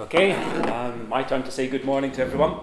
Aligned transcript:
Okay, 0.00 0.32
um, 0.32 1.10
my 1.10 1.22
turn 1.22 1.42
to 1.42 1.50
say 1.50 1.68
good 1.68 1.84
morning 1.84 2.10
to 2.12 2.22
everyone. 2.22 2.60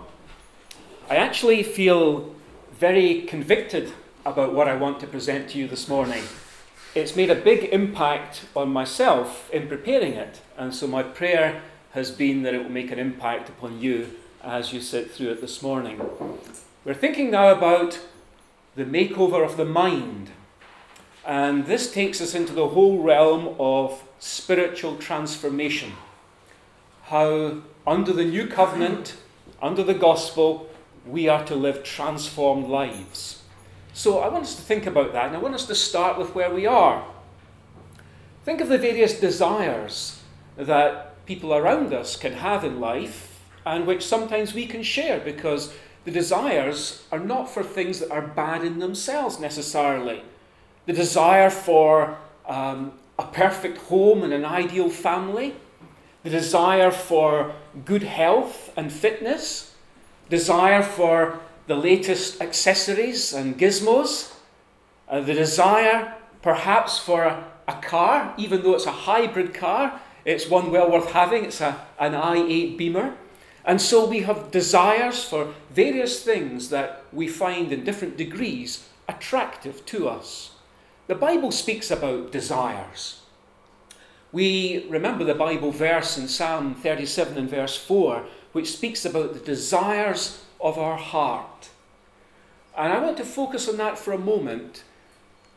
I 1.07 1.17
actually 1.17 1.61
feel 1.61 2.33
very 2.71 3.21
convicted 3.21 3.93
about 4.25 4.55
what 4.55 4.67
I 4.67 4.75
want 4.75 4.99
to 5.01 5.07
present 5.07 5.47
to 5.49 5.59
you 5.59 5.67
this 5.67 5.87
morning. 5.87 6.23
It's 6.95 7.15
made 7.15 7.29
a 7.29 7.35
big 7.35 7.65
impact 7.65 8.45
on 8.55 8.69
myself 8.69 9.51
in 9.51 9.67
preparing 9.67 10.13
it, 10.13 10.41
and 10.57 10.73
so 10.73 10.87
my 10.87 11.03
prayer 11.03 11.61
has 11.91 12.09
been 12.09 12.41
that 12.41 12.55
it 12.55 12.63
will 12.63 12.71
make 12.71 12.89
an 12.89 12.97
impact 12.97 13.49
upon 13.49 13.81
you 13.81 14.15
as 14.43 14.73
you 14.73 14.81
sit 14.81 15.11
through 15.11 15.29
it 15.29 15.39
this 15.39 15.61
morning. 15.61 16.01
We're 16.83 16.95
thinking 16.95 17.29
now 17.29 17.49
about 17.49 17.99
the 18.75 18.83
makeover 18.83 19.45
of 19.45 19.57
the 19.57 19.65
mind, 19.65 20.31
and 21.23 21.67
this 21.67 21.93
takes 21.93 22.19
us 22.19 22.33
into 22.33 22.53
the 22.53 22.69
whole 22.69 23.03
realm 23.03 23.55
of 23.59 24.03
spiritual 24.17 24.97
transformation 24.97 25.93
how, 27.07 27.61
under 27.85 28.11
the 28.11 28.25
new 28.25 28.47
covenant, 28.47 29.15
under 29.61 29.81
the 29.81 29.93
gospel, 29.93 30.69
we 31.05 31.29
are 31.29 31.43
to 31.45 31.55
live 31.55 31.83
transformed 31.83 32.67
lives. 32.67 33.41
So 33.93 34.19
I 34.19 34.27
want 34.27 34.43
us 34.43 34.55
to 34.55 34.61
think 34.61 34.85
about 34.85 35.13
that, 35.13 35.27
and 35.27 35.35
I 35.35 35.39
want 35.39 35.55
us 35.55 35.65
to 35.67 35.75
start 35.75 36.17
with 36.17 36.35
where 36.35 36.53
we 36.53 36.65
are. 36.65 37.07
Think 38.43 38.59
of 38.59 38.67
the 38.67 38.77
various 38.77 39.19
desires 39.19 40.21
that 40.57 41.25
people 41.25 41.53
around 41.53 41.93
us 41.93 42.17
can 42.17 42.33
have 42.33 42.65
in 42.65 42.81
life, 42.81 43.41
and 43.65 43.87
which 43.87 44.05
sometimes 44.05 44.53
we 44.53 44.65
can 44.65 44.83
share 44.83 45.19
because 45.19 45.73
the 46.03 46.11
desires 46.11 47.05
are 47.11 47.19
not 47.19 47.49
for 47.49 47.63
things 47.63 47.99
that 47.99 48.11
are 48.11 48.21
bad 48.21 48.63
in 48.63 48.79
themselves 48.79 49.39
necessarily. 49.39 50.23
The 50.85 50.93
desire 50.93 51.49
for 51.49 52.17
um, 52.45 52.93
a 53.17 53.25
perfect 53.25 53.77
home 53.77 54.23
and 54.23 54.33
an 54.33 54.45
ideal 54.45 54.89
family 54.89 55.55
the 56.23 56.29
desire 56.29 56.91
for 56.91 57.53
good 57.85 58.03
health 58.03 58.71
and 58.75 58.91
fitness, 58.91 59.75
desire 60.29 60.83
for 60.83 61.39
the 61.67 61.75
latest 61.75 62.41
accessories 62.41 63.33
and 63.33 63.57
gizmos, 63.57 64.33
uh, 65.09 65.21
the 65.21 65.33
desire 65.33 66.13
perhaps 66.41 66.97
for 66.97 67.23
a, 67.23 67.43
a, 67.67 67.73
car, 67.73 68.33
even 68.37 68.61
though 68.61 68.73
it's 68.73 68.85
a 68.85 68.91
hybrid 68.91 69.53
car, 69.53 69.99
it's 70.25 70.49
one 70.49 70.71
well 70.71 70.91
worth 70.91 71.11
having, 71.11 71.45
it's 71.45 71.61
a, 71.61 71.85
an 71.99 72.13
i8 72.13 72.77
Beamer. 72.77 73.15
And 73.65 73.81
so 73.81 74.05
we 74.07 74.21
have 74.21 74.51
desires 74.51 75.25
for 75.25 75.53
various 75.71 76.23
things 76.23 76.69
that 76.69 77.03
we 77.11 77.27
find 77.27 77.71
in 77.73 77.83
different 77.83 78.15
degrees 78.15 78.87
attractive 79.09 79.85
to 79.87 80.07
us. 80.07 80.51
The 81.07 81.15
Bible 81.15 81.51
speaks 81.51 81.91
about 81.91 82.31
desires. 82.31 83.21
We 84.31 84.85
remember 84.89 85.23
the 85.23 85.35
Bible 85.35 85.71
verse 85.71 86.17
in 86.17 86.27
Psalm 86.27 86.75
37 86.75 87.37
and 87.37 87.49
verse 87.49 87.77
4, 87.77 88.25
which 88.51 88.73
speaks 88.73 89.05
about 89.05 89.33
the 89.33 89.39
desires 89.39 90.43
of 90.59 90.77
our 90.77 90.97
heart. 90.97 91.69
And 92.77 92.91
I 92.91 92.99
want 92.99 93.17
to 93.17 93.25
focus 93.25 93.69
on 93.69 93.77
that 93.77 93.97
for 93.97 94.11
a 94.11 94.17
moment. 94.17 94.83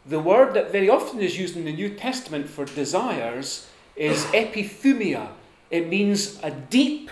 The 0.07 0.21
word 0.21 0.55
that 0.55 0.73
very 0.73 0.89
often 0.89 1.21
is 1.21 1.39
used 1.39 1.57
in 1.57 1.65
the 1.65 1.73
New 1.73 1.91
Testament 1.91 2.49
for 2.49 2.65
desires 2.65 3.69
is 3.97 4.25
epithumia. 4.27 5.29
It 5.71 5.89
means 5.89 6.39
a 6.43 6.51
deep, 6.51 7.11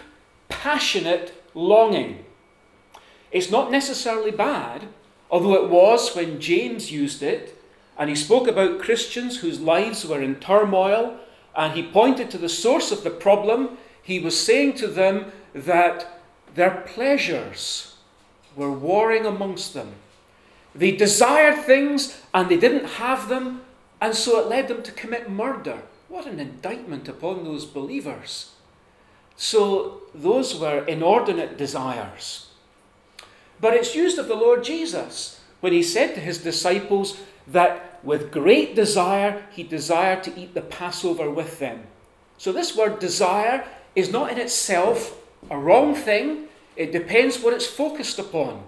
passionate 0.48 1.34
longing. 1.55 2.25
It's 3.31 3.50
not 3.50 3.70
necessarily 3.70 4.31
bad, 4.31 4.89
although 5.31 5.55
it 5.55 5.69
was 5.69 6.15
when 6.15 6.41
James 6.41 6.91
used 6.91 7.22
it, 7.22 7.61
and 7.98 8.09
he 8.09 8.17
spoke 8.17 8.48
about 8.48 8.81
Christians 8.81 9.39
whose 9.39 9.61
lives 9.61 10.06
were 10.06 10.22
in 10.22 10.37
turmoil 10.37 11.19
and 11.59 11.75
he 11.75 11.83
pointed 11.83 12.31
to 12.31 12.39
the 12.39 12.48
source 12.48 12.92
of 12.92 13.03
the 13.03 13.11
problem. 13.11 13.77
He 14.01 14.20
was 14.20 14.41
saying 14.41 14.75
to 14.75 14.87
them 14.87 15.33
that 15.53 16.20
their 16.55 16.70
pleasures 16.70 17.97
were 18.55 18.70
warring 18.70 19.27
amongst 19.27 19.75
them. 19.75 19.95
They 20.72 20.93
desired 20.93 21.65
things 21.65 22.22
and 22.33 22.49
they 22.49 22.56
didn't 22.56 22.84
have 23.03 23.28
them, 23.28 23.62
and 24.00 24.15
so 24.15 24.38
it 24.38 24.49
led 24.49 24.69
them 24.69 24.84
to 24.84 24.93
commit 24.93 25.28
murder. 25.28 25.83
What 26.09 26.27
an 26.27 26.38
indictment 26.38 27.09
upon 27.09 27.43
those 27.43 27.65
believers. 27.65 28.53
So, 29.37 30.03
those 30.15 30.59
were 30.59 30.84
inordinate 30.87 31.59
desires. 31.59 32.50
But 33.60 33.75
it's 33.75 33.94
used 33.94 34.19
of 34.19 34.28
the 34.28 34.34
Lord 34.34 34.62
Jesus 34.62 35.41
when 35.60 35.72
he 35.72 35.83
said 35.83 36.15
to 36.15 36.21
his 36.21 36.38
disciples 36.38 37.19
that 37.47 37.88
with 38.03 38.32
great 38.32 38.75
desire, 38.75 39.44
he 39.50 39.62
desired 39.62 40.22
to 40.25 40.38
eat 40.38 40.54
the 40.54 40.60
Passover 40.60 41.31
with 41.31 41.59
them. 41.59 41.84
So, 42.36 42.53
this 42.53 42.76
word 42.76 42.98
desire 42.98 43.64
is 43.94 44.12
not 44.12 44.31
in 44.31 44.38
itself 44.38 45.19
a 45.50 45.59
wrong 45.59 45.94
thing, 45.94 46.48
it 46.76 46.92
depends 46.92 47.41
what 47.41 47.53
it's 47.53 47.66
focused 47.66 48.19
upon. 48.19 48.64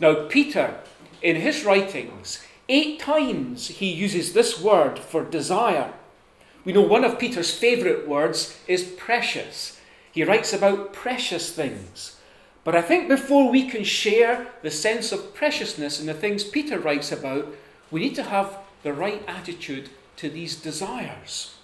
Now, 0.00 0.26
Peter, 0.28 0.80
in 1.22 1.36
his 1.36 1.64
writings, 1.64 2.44
eight 2.68 2.98
times 3.00 3.68
he 3.68 3.92
uses 3.92 4.32
this 4.32 4.60
word 4.60 4.98
for 4.98 5.24
desire. 5.24 5.92
We 6.64 6.72
know 6.72 6.82
one 6.82 7.04
of 7.04 7.18
Peter's 7.18 7.56
favourite 7.56 8.08
words 8.08 8.58
is 8.66 8.82
precious. 8.82 9.80
He 10.10 10.24
writes 10.24 10.52
about 10.52 10.92
precious 10.92 11.52
things. 11.52 12.16
But 12.64 12.74
I 12.74 12.82
think 12.82 13.08
before 13.08 13.50
we 13.50 13.70
can 13.70 13.84
share 13.84 14.48
the 14.62 14.70
sense 14.72 15.12
of 15.12 15.34
preciousness 15.34 16.00
in 16.00 16.06
the 16.06 16.14
things 16.14 16.42
Peter 16.42 16.80
writes 16.80 17.12
about, 17.12 17.54
we 17.90 18.00
need 18.00 18.14
to 18.16 18.22
have 18.22 18.58
the 18.82 18.92
right 18.92 19.22
attitude 19.26 19.90
to 20.16 20.28
these 20.28 20.56
desires. 20.56 21.54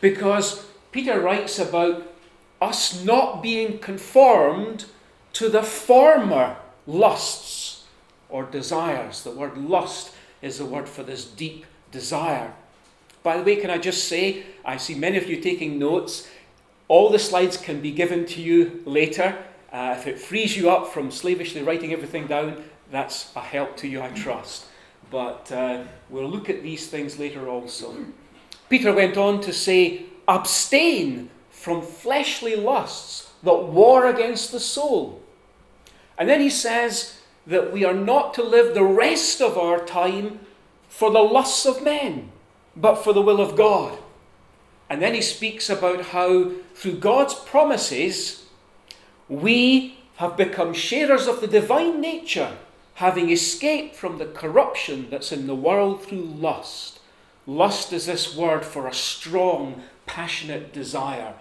Because 0.00 0.66
Peter 0.92 1.20
writes 1.20 1.58
about 1.58 2.14
us 2.60 3.04
not 3.04 3.42
being 3.42 3.78
conformed 3.78 4.86
to 5.34 5.48
the 5.48 5.62
former 5.62 6.56
lusts 6.86 7.84
or 8.28 8.44
desires. 8.44 9.22
The 9.22 9.30
word 9.30 9.56
lust 9.56 10.14
is 10.42 10.58
the 10.58 10.64
word 10.64 10.88
for 10.88 11.02
this 11.02 11.24
deep 11.24 11.66
desire. 11.90 12.52
By 13.22 13.36
the 13.36 13.42
way, 13.42 13.56
can 13.56 13.70
I 13.70 13.78
just 13.78 14.04
say, 14.04 14.44
I 14.64 14.76
see 14.76 14.94
many 14.94 15.16
of 15.16 15.28
you 15.28 15.40
taking 15.40 15.78
notes. 15.78 16.28
All 16.88 17.10
the 17.10 17.18
slides 17.18 17.56
can 17.56 17.80
be 17.80 17.92
given 17.92 18.26
to 18.26 18.42
you 18.42 18.82
later. 18.84 19.38
Uh, 19.72 19.94
if 19.98 20.06
it 20.06 20.18
frees 20.18 20.56
you 20.56 20.70
up 20.70 20.92
from 20.92 21.10
slavishly 21.10 21.62
writing 21.62 21.92
everything 21.92 22.26
down, 22.26 22.62
that's 22.90 23.34
a 23.34 23.40
help 23.40 23.76
to 23.78 23.88
you, 23.88 24.02
I 24.02 24.10
trust 24.10 24.66
but 25.14 25.52
uh, 25.52 25.84
we'll 26.10 26.28
look 26.28 26.50
at 26.50 26.64
these 26.64 26.88
things 26.88 27.20
later 27.20 27.48
also. 27.48 27.94
Peter 28.68 28.92
went 28.92 29.16
on 29.16 29.40
to 29.42 29.52
say, 29.52 30.06
abstain 30.26 31.30
from 31.50 31.82
fleshly 31.82 32.56
lusts 32.56 33.30
that 33.44 33.54
war 33.54 34.08
against 34.08 34.50
the 34.50 34.58
soul. 34.58 35.22
And 36.18 36.28
then 36.28 36.40
he 36.40 36.50
says 36.50 37.20
that 37.46 37.72
we 37.72 37.84
are 37.84 37.94
not 37.94 38.34
to 38.34 38.42
live 38.42 38.74
the 38.74 38.82
rest 38.82 39.40
of 39.40 39.56
our 39.56 39.78
time 39.84 40.40
for 40.88 41.12
the 41.12 41.22
lusts 41.22 41.64
of 41.64 41.84
men, 41.84 42.32
but 42.74 42.96
for 42.96 43.12
the 43.12 43.22
will 43.22 43.40
of 43.40 43.56
God. 43.56 43.96
And 44.90 45.00
then 45.00 45.14
he 45.14 45.22
speaks 45.22 45.70
about 45.70 46.06
how, 46.06 46.50
through 46.74 46.98
God's 46.98 47.34
promises, 47.34 48.46
we 49.28 49.96
have 50.16 50.36
become 50.36 50.74
sharers 50.74 51.28
of 51.28 51.40
the 51.40 51.46
divine 51.46 52.00
nature 52.00 52.56
having 52.94 53.30
escaped 53.30 53.96
from 53.96 54.18
the 54.18 54.26
corruption 54.26 55.08
that's 55.10 55.32
in 55.32 55.46
the 55.46 55.54
world 55.54 56.04
through 56.04 56.22
lust. 56.22 57.00
Lust 57.46 57.92
is 57.92 58.06
this 58.06 58.36
word 58.36 58.64
for 58.64 58.86
a 58.86 58.94
strong, 58.94 59.82
passionate 60.06 60.72
desire. 60.72 61.34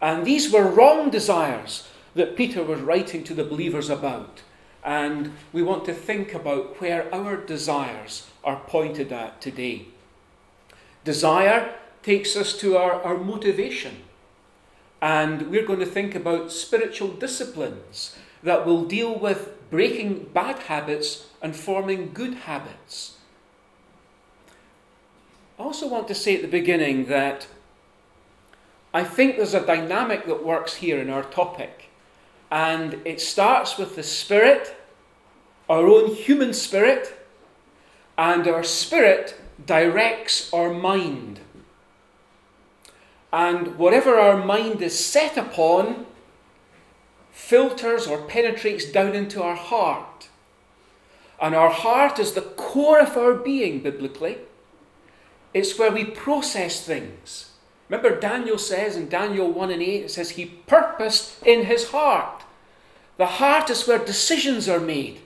And 0.00 0.24
these 0.24 0.52
were 0.52 0.70
wrong 0.70 1.10
desires 1.10 1.88
that 2.14 2.36
Peter 2.36 2.62
was 2.62 2.80
writing 2.80 3.24
to 3.24 3.34
the 3.34 3.44
believers 3.44 3.88
about. 3.88 4.42
And 4.84 5.32
we 5.52 5.62
want 5.62 5.84
to 5.86 5.94
think 5.94 6.34
about 6.34 6.80
where 6.80 7.12
our 7.14 7.36
desires 7.36 8.26
are 8.44 8.60
pointed 8.66 9.12
at 9.12 9.40
today. 9.40 9.86
Desire 11.04 11.74
takes 12.02 12.36
us 12.36 12.56
to 12.58 12.76
our, 12.76 13.02
our 13.02 13.18
motivation. 13.18 14.02
And 15.00 15.50
we're 15.50 15.66
going 15.66 15.80
to 15.80 15.86
think 15.86 16.14
about 16.14 16.52
spiritual 16.52 17.08
disciplines 17.08 18.16
that 18.42 18.66
will 18.66 18.84
deal 18.84 19.18
with 19.18 19.57
breaking 19.70 20.30
bad 20.32 20.58
habits 20.60 21.26
and 21.42 21.54
forming 21.54 22.12
good 22.12 22.34
habits. 22.34 23.18
I 25.58 25.62
also 25.62 25.88
want 25.88 26.08
to 26.08 26.14
say 26.14 26.36
at 26.36 26.42
the 26.42 26.48
beginning 26.48 27.06
that 27.06 27.46
I 28.94 29.04
think 29.04 29.36
there's 29.36 29.54
a 29.54 29.66
dynamic 29.66 30.26
that 30.26 30.44
works 30.44 30.76
here 30.76 30.98
in 30.98 31.10
our 31.10 31.22
topic, 31.22 31.90
and 32.50 33.00
it 33.04 33.20
starts 33.20 33.76
with 33.76 33.96
the 33.96 34.02
spirit, 34.02 34.74
our 35.68 35.86
own 35.86 36.14
human 36.14 36.54
spirit, 36.54 37.12
and 38.16 38.48
our 38.48 38.64
spirit 38.64 39.38
directs 39.64 40.52
our 40.52 40.72
mind. 40.72 41.40
And 43.32 43.76
whatever 43.76 44.18
our 44.18 44.42
mind 44.42 44.80
is 44.80 44.98
set 44.98 45.36
upon 45.36 46.06
filters 47.30 48.06
or 48.06 48.22
penetrates 48.22 48.84
down 48.84 49.14
into 49.14 49.42
our 49.42 49.56
heart. 49.56 50.28
And 51.40 51.54
our 51.54 51.70
heart 51.70 52.18
is 52.18 52.32
the 52.32 52.42
core 52.42 53.00
of 53.00 53.16
our 53.16 53.34
being, 53.34 53.80
biblically. 53.80 54.38
It's 55.54 55.78
where 55.78 55.92
we 55.92 56.04
process 56.04 56.84
things, 56.84 57.48
Remember, 57.88 58.18
Daniel 58.20 58.58
says 58.58 58.96
in 58.96 59.08
Daniel 59.08 59.50
1 59.50 59.70
and 59.70 59.82
8, 59.82 60.04
it 60.04 60.10
says, 60.10 60.30
He 60.30 60.44
purposed 60.44 61.42
in 61.44 61.64
his 61.64 61.88
heart. 61.88 62.44
The 63.16 63.26
heart 63.26 63.70
is 63.70 63.86
where 63.86 63.98
decisions 63.98 64.68
are 64.68 64.80
made. 64.80 65.20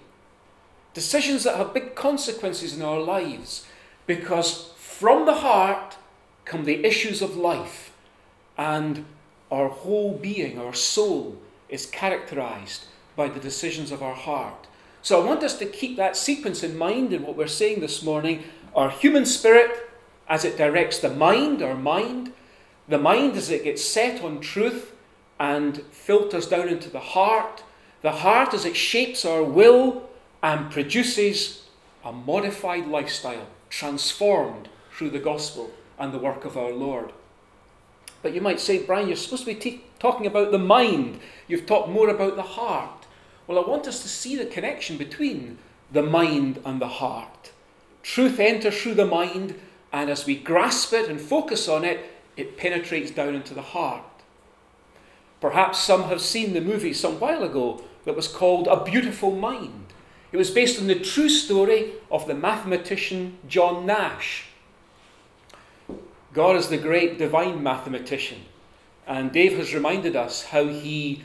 Decisions 0.94 1.44
that 1.44 1.56
have 1.56 1.74
big 1.74 1.94
consequences 1.94 2.76
in 2.76 2.82
our 2.82 3.00
lives. 3.00 3.66
Because 4.06 4.72
from 4.76 5.26
the 5.26 5.36
heart 5.36 5.96
come 6.44 6.64
the 6.64 6.84
issues 6.84 7.20
of 7.20 7.36
life. 7.36 7.92
And 8.56 9.06
our 9.50 9.68
whole 9.68 10.16
being, 10.16 10.58
our 10.58 10.74
soul, 10.74 11.38
is 11.72 11.86
characterized 11.86 12.84
by 13.16 13.28
the 13.28 13.40
decisions 13.40 13.90
of 13.90 14.02
our 14.02 14.14
heart. 14.14 14.68
So 15.00 15.20
I 15.20 15.26
want 15.26 15.42
us 15.42 15.58
to 15.58 15.66
keep 15.66 15.96
that 15.96 16.16
sequence 16.16 16.62
in 16.62 16.78
mind 16.78 17.12
in 17.12 17.22
what 17.22 17.36
we're 17.36 17.48
saying 17.48 17.80
this 17.80 18.02
morning. 18.02 18.44
Our 18.76 18.90
human 18.90 19.26
spirit, 19.26 19.90
as 20.28 20.44
it 20.44 20.56
directs 20.56 20.98
the 20.98 21.10
mind, 21.10 21.62
our 21.62 21.74
mind, 21.74 22.32
the 22.86 22.98
mind 22.98 23.36
as 23.36 23.50
it 23.50 23.64
gets 23.64 23.84
set 23.84 24.22
on 24.22 24.40
truth 24.40 24.94
and 25.40 25.82
filters 25.90 26.46
down 26.46 26.68
into 26.68 26.90
the 26.90 27.00
heart, 27.00 27.64
the 28.02 28.12
heart 28.12 28.54
as 28.54 28.64
it 28.64 28.76
shapes 28.76 29.24
our 29.24 29.42
will 29.42 30.08
and 30.42 30.70
produces 30.70 31.66
a 32.04 32.12
modified 32.12 32.86
lifestyle, 32.86 33.46
transformed 33.70 34.68
through 34.92 35.10
the 35.10 35.18
gospel 35.18 35.70
and 35.98 36.12
the 36.12 36.18
work 36.18 36.44
of 36.44 36.56
our 36.56 36.72
Lord. 36.72 37.12
But 38.22 38.34
you 38.34 38.40
might 38.40 38.60
say, 38.60 38.84
Brian, 38.84 39.08
you're 39.08 39.16
supposed 39.16 39.44
to 39.44 39.54
be 39.54 39.82
talking 39.98 40.26
about 40.26 40.52
the 40.52 40.58
mind. 40.58 41.18
You've 41.48 41.66
talked 41.66 41.88
more 41.88 42.08
about 42.08 42.36
the 42.36 42.42
heart. 42.42 43.06
Well, 43.46 43.62
I 43.62 43.68
want 43.68 43.88
us 43.88 44.02
to 44.02 44.08
see 44.08 44.36
the 44.36 44.46
connection 44.46 44.96
between 44.96 45.58
the 45.90 46.02
mind 46.02 46.60
and 46.64 46.80
the 46.80 46.88
heart. 46.88 47.50
Truth 48.02 48.38
enters 48.38 48.80
through 48.80 48.94
the 48.94 49.06
mind, 49.06 49.58
and 49.92 50.08
as 50.08 50.24
we 50.24 50.36
grasp 50.36 50.92
it 50.92 51.08
and 51.08 51.20
focus 51.20 51.68
on 51.68 51.84
it, 51.84 52.06
it 52.36 52.56
penetrates 52.56 53.10
down 53.10 53.34
into 53.34 53.54
the 53.54 53.62
heart. 53.62 54.04
Perhaps 55.40 55.80
some 55.80 56.04
have 56.04 56.20
seen 56.20 56.54
the 56.54 56.60
movie 56.60 56.94
some 56.94 57.18
while 57.18 57.42
ago 57.42 57.82
that 58.04 58.16
was 58.16 58.28
called 58.28 58.68
A 58.68 58.84
Beautiful 58.84 59.32
Mind. 59.32 59.86
It 60.30 60.36
was 60.36 60.50
based 60.50 60.80
on 60.80 60.86
the 60.86 60.98
true 60.98 61.28
story 61.28 61.92
of 62.10 62.26
the 62.26 62.34
mathematician 62.34 63.38
John 63.48 63.84
Nash. 63.84 64.46
God 66.32 66.56
is 66.56 66.68
the 66.68 66.78
great 66.78 67.18
divine 67.18 67.62
mathematician, 67.62 68.42
and 69.06 69.32
Dave 69.32 69.56
has 69.58 69.74
reminded 69.74 70.16
us 70.16 70.44
how 70.44 70.66
he 70.66 71.22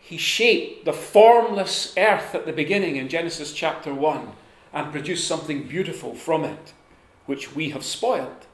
he 0.00 0.16
shaped 0.16 0.86
the 0.86 0.92
formless 0.92 1.94
earth 1.96 2.34
at 2.34 2.46
the 2.46 2.52
beginning 2.52 2.96
in 2.96 3.08
Genesis 3.08 3.52
chapter 3.52 3.94
1 3.94 4.32
and 4.72 4.90
produced 4.90 5.28
something 5.28 5.68
beautiful 5.68 6.14
from 6.14 6.42
it, 6.42 6.72
which 7.26 7.54
we 7.54 7.70
have 7.70 7.84
spoiled. 7.84 8.46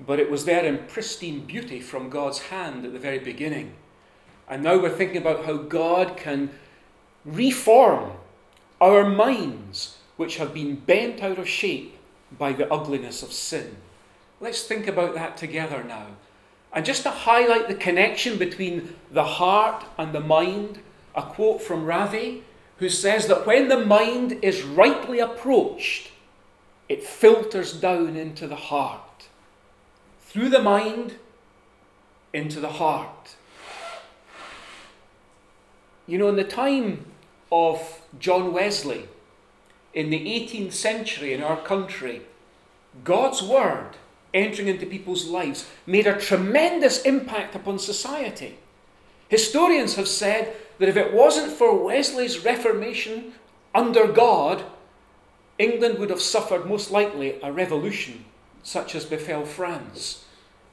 But 0.00 0.20
it 0.20 0.30
was 0.30 0.44
there 0.44 0.64
in 0.64 0.86
pristine 0.86 1.44
beauty 1.44 1.80
from 1.80 2.08
God's 2.08 2.38
hand 2.38 2.86
at 2.86 2.92
the 2.92 2.98
very 2.98 3.18
beginning. 3.18 3.74
And 4.48 4.62
now 4.62 4.78
we're 4.78 4.90
thinking 4.90 5.18
about 5.18 5.44
how 5.44 5.56
God 5.56 6.16
can 6.16 6.50
reform 7.24 8.12
our 8.80 9.04
minds, 9.04 9.98
which 10.16 10.36
have 10.38 10.54
been 10.54 10.76
bent 10.76 11.22
out 11.22 11.38
of 11.38 11.48
shape 11.48 11.96
by 12.38 12.52
the 12.52 12.72
ugliness 12.72 13.22
of 13.22 13.32
sin. 13.32 13.76
Let's 14.42 14.64
think 14.64 14.88
about 14.88 15.14
that 15.14 15.36
together 15.36 15.84
now. 15.84 16.08
And 16.72 16.84
just 16.84 17.04
to 17.04 17.10
highlight 17.10 17.68
the 17.68 17.76
connection 17.76 18.38
between 18.38 18.96
the 19.08 19.22
heart 19.22 19.84
and 19.96 20.12
the 20.12 20.18
mind, 20.18 20.80
a 21.14 21.22
quote 21.22 21.62
from 21.62 21.84
Ravi, 21.84 22.42
who 22.78 22.88
says 22.88 23.28
that 23.28 23.46
when 23.46 23.68
the 23.68 23.86
mind 23.86 24.40
is 24.42 24.64
rightly 24.64 25.20
approached, 25.20 26.10
it 26.88 27.04
filters 27.04 27.72
down 27.72 28.16
into 28.16 28.48
the 28.48 28.56
heart. 28.56 29.28
Through 30.22 30.48
the 30.48 30.60
mind, 30.62 31.14
into 32.32 32.58
the 32.58 32.68
heart. 32.70 33.36
You 36.08 36.18
know, 36.18 36.28
in 36.28 36.34
the 36.34 36.42
time 36.42 37.06
of 37.52 38.00
John 38.18 38.52
Wesley, 38.52 39.08
in 39.94 40.10
the 40.10 40.18
18th 40.18 40.72
century 40.72 41.32
in 41.32 41.44
our 41.44 41.58
country, 41.58 42.22
God's 43.04 43.40
Word 43.40 43.98
entering 44.34 44.68
into 44.68 44.86
people's 44.86 45.26
lives 45.26 45.68
made 45.86 46.06
a 46.06 46.18
tremendous 46.18 47.02
impact 47.02 47.54
upon 47.54 47.78
society. 47.78 48.58
Historians 49.28 49.96
have 49.96 50.08
said 50.08 50.54
that 50.78 50.88
if 50.88 50.96
it 50.96 51.12
wasn't 51.12 51.52
for 51.52 51.82
Wesley's 51.82 52.44
Reformation 52.44 53.32
under 53.74 54.06
God, 54.06 54.64
England 55.58 55.98
would 55.98 56.10
have 56.10 56.20
suffered 56.20 56.66
most 56.66 56.90
likely 56.90 57.40
a 57.42 57.52
revolution 57.52 58.24
such 58.62 58.94
as 58.94 59.04
befell 59.04 59.44
France. 59.44 60.24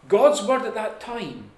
God's 0.08 0.44
word 0.44 0.64
at 0.64 0.76
that 0.76 1.00
time, 1.00 1.52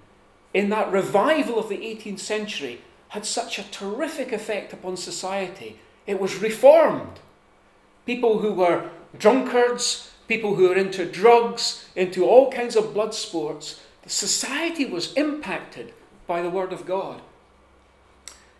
in 0.52 0.68
that 0.68 0.92
revival 0.92 1.58
of 1.58 1.68
the 1.68 1.78
18th 1.78 2.20
century, 2.20 2.80
had 3.08 3.26
such 3.26 3.58
a 3.58 3.70
terrific 3.70 4.32
effect 4.32 4.72
upon 4.72 4.96
society. 4.96 5.78
It 6.06 6.20
was 6.20 6.36
reformed. 6.36 7.20
People 8.06 8.38
who 8.38 8.54
were 8.54 8.90
drunkards, 9.18 10.11
people 10.28 10.54
who 10.54 10.68
were 10.68 10.76
into 10.76 11.04
drugs, 11.04 11.86
into 11.94 12.24
all 12.24 12.50
kinds 12.50 12.76
of 12.76 12.94
blood 12.94 13.14
sports, 13.14 13.80
the 14.02 14.10
society 14.10 14.84
was 14.84 15.12
impacted 15.14 15.92
by 16.26 16.42
the 16.42 16.50
word 16.50 16.72
of 16.72 16.86
God. 16.86 17.20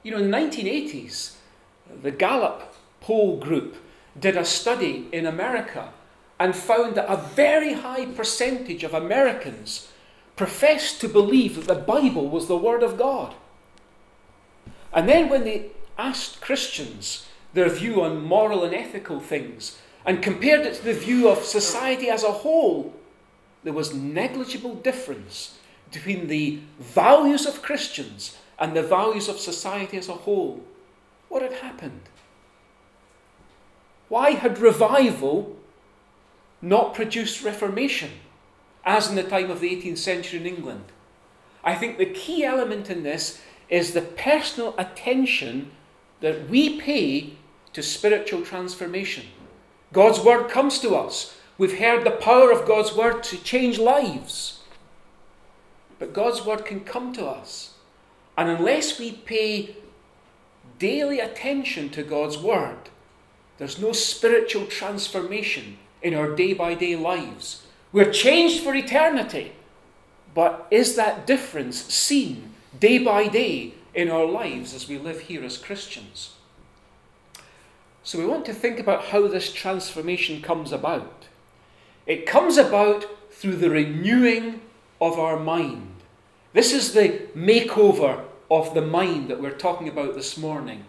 You 0.02 0.12
know, 0.12 0.18
in 0.18 0.30
the 0.30 0.36
1980s, 0.36 1.36
the 2.02 2.10
Gallup 2.10 2.74
poll 3.00 3.38
group 3.38 3.76
did 4.18 4.36
a 4.36 4.44
study 4.44 5.08
in 5.12 5.26
America 5.26 5.92
and 6.38 6.54
found 6.54 6.96
that 6.96 7.10
a 7.10 7.16
very 7.16 7.74
high 7.74 8.06
percentage 8.06 8.82
of 8.84 8.94
Americans 8.94 9.88
professed 10.36 11.00
to 11.00 11.08
believe 11.08 11.54
that 11.54 11.66
the 11.66 11.80
Bible 11.80 12.28
was 12.28 12.48
the 12.48 12.56
Word 12.56 12.82
of 12.82 12.98
God. 12.98 13.34
And 14.92 15.08
then 15.08 15.28
when 15.28 15.44
they 15.44 15.66
asked 15.98 16.40
Christians 16.40 17.26
their 17.54 17.68
view 17.68 18.02
on 18.02 18.24
moral 18.24 18.64
and 18.64 18.74
ethical 18.74 19.20
things 19.20 19.78
and 20.04 20.22
compared 20.22 20.66
it 20.66 20.74
to 20.74 20.84
the 20.84 20.94
view 20.94 21.28
of 21.28 21.44
society 21.44 22.08
as 22.08 22.24
a 22.24 22.32
whole, 22.32 22.94
there 23.62 23.72
was 23.72 23.94
negligible 23.94 24.74
difference 24.74 25.58
between 25.90 26.26
the 26.26 26.60
values 26.78 27.46
of 27.46 27.62
Christians 27.62 28.36
and 28.58 28.74
the 28.74 28.82
values 28.82 29.28
of 29.28 29.38
society 29.38 29.96
as 29.96 30.08
a 30.08 30.14
whole. 30.14 30.62
What 31.28 31.42
had 31.42 31.52
happened? 31.54 32.02
Why 34.08 34.32
had 34.32 34.58
revival 34.58 35.56
not 36.60 36.94
produced 36.94 37.42
reformation, 37.42 38.10
as 38.84 39.08
in 39.08 39.16
the 39.16 39.22
time 39.22 39.50
of 39.50 39.60
the 39.60 39.70
18th 39.70 39.98
century 39.98 40.40
in 40.40 40.46
England? 40.46 40.84
I 41.64 41.74
think 41.74 41.98
the 41.98 42.06
key 42.06 42.44
element 42.44 42.90
in 42.90 43.02
this 43.02 43.40
is 43.68 43.92
the 43.92 44.02
personal 44.02 44.74
attention 44.76 45.70
that 46.20 46.48
we 46.48 46.80
pay 46.80 47.34
to 47.72 47.82
spiritual 47.82 48.42
transformation. 48.42 49.24
God's 49.92 50.20
word 50.20 50.48
comes 50.48 50.78
to 50.80 50.94
us. 50.94 51.36
We've 51.58 51.78
heard 51.78 52.04
the 52.04 52.10
power 52.10 52.50
of 52.50 52.66
God's 52.66 52.94
word 52.94 53.22
to 53.24 53.36
change 53.36 53.78
lives. 53.78 54.60
But 55.98 56.12
God's 56.12 56.44
word 56.44 56.64
can 56.64 56.80
come 56.80 57.12
to 57.12 57.26
us 57.26 57.72
and 58.36 58.48
unless 58.48 58.98
we 58.98 59.12
pay 59.12 59.76
daily 60.78 61.20
attention 61.20 61.90
to 61.90 62.02
God's 62.02 62.38
Word, 62.38 62.88
there's 63.58 63.78
no 63.78 63.92
spiritual 63.92 64.66
transformation 64.66 65.78
in 66.00 66.14
our 66.14 66.34
day 66.34 66.52
by 66.52 66.74
day 66.74 66.96
lives. 66.96 67.66
We're 67.92 68.10
changed 68.10 68.62
for 68.62 68.74
eternity, 68.74 69.52
but 70.34 70.66
is 70.70 70.96
that 70.96 71.26
difference 71.26 71.82
seen 71.82 72.54
day 72.78 72.98
by 72.98 73.28
day 73.28 73.74
in 73.94 74.10
our 74.10 74.24
lives 74.24 74.72
as 74.72 74.88
we 74.88 74.98
live 74.98 75.20
here 75.20 75.44
as 75.44 75.58
Christians? 75.58 76.32
So 78.04 78.18
we 78.18 78.26
want 78.26 78.44
to 78.46 78.54
think 78.54 78.80
about 78.80 79.06
how 79.06 79.28
this 79.28 79.52
transformation 79.52 80.42
comes 80.42 80.72
about. 80.72 81.26
It 82.04 82.26
comes 82.26 82.56
about 82.56 83.06
through 83.30 83.56
the 83.56 83.70
renewing 83.70 84.60
of 85.00 85.18
our 85.18 85.38
mind. 85.38 85.94
This 86.52 86.72
is 86.72 86.92
the 86.92 87.28
makeover 87.36 88.24
of 88.50 88.74
the 88.74 88.82
mind 88.82 89.28
that 89.28 89.40
we're 89.40 89.52
talking 89.52 89.88
about 89.88 90.14
this 90.14 90.36
morning. 90.36 90.84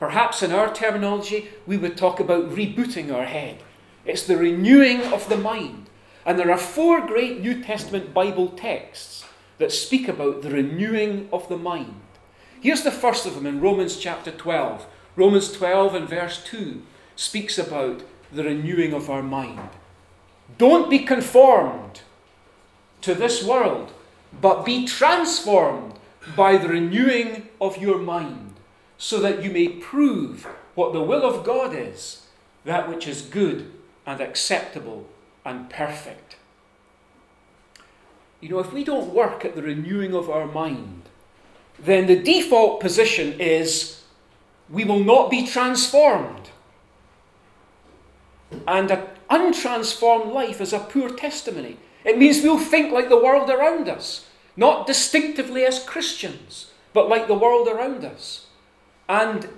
Perhaps 0.00 0.42
in 0.42 0.50
our 0.52 0.74
terminology, 0.74 1.48
we 1.66 1.76
would 1.76 1.96
talk 1.96 2.18
about 2.18 2.50
rebooting 2.50 3.14
our 3.14 3.24
head. 3.24 3.62
It's 4.04 4.24
the 4.24 4.36
renewing 4.36 5.02
of 5.12 5.28
the 5.28 5.38
mind. 5.38 5.88
And 6.26 6.38
there 6.38 6.50
are 6.50 6.58
four 6.58 7.06
great 7.06 7.40
New 7.40 7.62
Testament 7.62 8.12
Bible 8.12 8.48
texts 8.48 9.24
that 9.58 9.72
speak 9.72 10.08
about 10.08 10.42
the 10.42 10.50
renewing 10.50 11.28
of 11.32 11.48
the 11.48 11.56
mind. 11.56 11.94
Here's 12.60 12.82
the 12.82 12.90
first 12.90 13.24
of 13.24 13.36
them 13.36 13.46
in 13.46 13.60
Romans 13.60 13.96
chapter 13.96 14.32
12. 14.32 14.86
Romans 15.16 15.50
12 15.50 15.94
and 15.94 16.08
verse 16.08 16.44
2 16.44 16.82
speaks 17.16 17.58
about 17.58 18.02
the 18.30 18.44
renewing 18.44 18.92
of 18.92 19.08
our 19.08 19.22
mind. 19.22 19.70
Don't 20.58 20.90
be 20.90 21.00
conformed 21.00 22.02
to 23.00 23.14
this 23.14 23.42
world, 23.42 23.92
but 24.40 24.64
be 24.64 24.86
transformed 24.86 25.94
by 26.36 26.56
the 26.56 26.68
renewing 26.68 27.48
of 27.60 27.78
your 27.78 27.98
mind, 27.98 28.54
so 28.98 29.18
that 29.20 29.42
you 29.42 29.50
may 29.50 29.68
prove 29.68 30.46
what 30.74 30.92
the 30.92 31.02
will 31.02 31.22
of 31.22 31.44
God 31.44 31.74
is, 31.74 32.26
that 32.64 32.88
which 32.88 33.06
is 33.06 33.22
good 33.22 33.72
and 34.04 34.20
acceptable 34.20 35.08
and 35.44 35.70
perfect. 35.70 36.36
you 38.40 38.50
know, 38.50 38.58
if 38.58 38.72
we 38.72 38.84
don't 38.84 39.14
work 39.14 39.44
at 39.44 39.54
the 39.54 39.62
renewing 39.62 40.14
of 40.14 40.28
our 40.28 40.46
mind, 40.46 41.02
then 41.78 42.06
the 42.06 42.20
default 42.20 42.80
position 42.80 43.40
is 43.40 44.02
we 44.68 44.84
will 44.84 45.02
not 45.02 45.30
be 45.30 45.46
transformed. 45.46 46.50
And 48.66 48.90
an 48.90 49.06
untransformed 49.30 50.32
life 50.32 50.60
is 50.60 50.72
a 50.72 50.78
poor 50.78 51.10
testimony. 51.10 51.78
It 52.04 52.18
means 52.18 52.42
we'll 52.42 52.58
think 52.58 52.92
like 52.92 53.08
the 53.08 53.22
world 53.22 53.50
around 53.50 53.88
us, 53.88 54.26
not 54.56 54.86
distinctively 54.86 55.64
as 55.64 55.82
Christians, 55.82 56.70
but 56.92 57.08
like 57.08 57.26
the 57.26 57.34
world 57.34 57.68
around 57.68 58.04
us. 58.04 58.46
And 59.08 59.48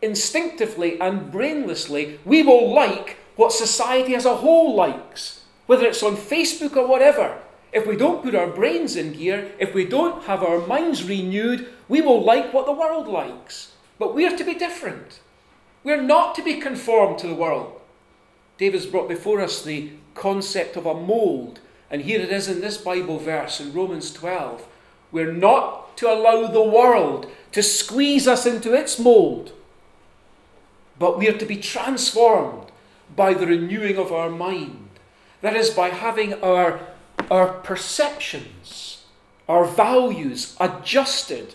instinctively 0.00 1.00
and 1.00 1.32
brainlessly, 1.32 2.18
we 2.24 2.42
will 2.42 2.72
like 2.72 3.18
what 3.36 3.52
society 3.52 4.14
as 4.14 4.24
a 4.24 4.36
whole 4.36 4.74
likes, 4.74 5.44
whether 5.66 5.86
it's 5.86 6.02
on 6.02 6.16
Facebook 6.16 6.76
or 6.76 6.86
whatever. 6.86 7.38
If 7.72 7.86
we 7.86 7.96
don't 7.96 8.22
put 8.22 8.34
our 8.34 8.46
brains 8.46 8.96
in 8.96 9.12
gear, 9.12 9.52
if 9.58 9.74
we 9.74 9.84
don't 9.84 10.24
have 10.24 10.42
our 10.42 10.66
minds 10.66 11.04
renewed, 11.04 11.68
we 11.88 12.00
will 12.00 12.22
like 12.24 12.52
what 12.54 12.66
the 12.66 12.72
world 12.72 13.06
likes. 13.06 13.72
But 13.98 14.14
we 14.14 14.26
are 14.26 14.36
to 14.36 14.44
be 14.44 14.54
different. 14.54 15.20
We're 15.84 16.02
not 16.02 16.34
to 16.36 16.42
be 16.42 16.60
conformed 16.60 17.18
to 17.20 17.26
the 17.26 17.34
world. 17.34 17.80
David's 18.58 18.86
brought 18.86 19.08
before 19.08 19.40
us 19.40 19.62
the 19.62 19.90
concept 20.14 20.76
of 20.76 20.86
a 20.86 20.94
mould, 20.94 21.60
and 21.90 22.02
here 22.02 22.20
it 22.20 22.30
is 22.30 22.48
in 22.48 22.60
this 22.60 22.76
Bible 22.76 23.18
verse 23.18 23.60
in 23.60 23.72
Romans 23.72 24.12
12. 24.12 24.66
We're 25.12 25.32
not 25.32 25.96
to 25.98 26.12
allow 26.12 26.46
the 26.48 26.62
world 26.62 27.30
to 27.52 27.62
squeeze 27.62 28.28
us 28.28 28.46
into 28.46 28.74
its 28.74 28.98
mould, 28.98 29.52
but 30.98 31.18
we 31.18 31.28
are 31.28 31.38
to 31.38 31.46
be 31.46 31.56
transformed 31.56 32.70
by 33.14 33.32
the 33.32 33.46
renewing 33.46 33.96
of 33.96 34.12
our 34.12 34.28
mind. 34.28 34.88
That 35.40 35.56
is, 35.56 35.70
by 35.70 35.90
having 35.90 36.34
our 36.42 36.80
our 37.30 37.48
perceptions, 37.48 39.04
our 39.48 39.64
values 39.64 40.56
adjusted 40.60 41.54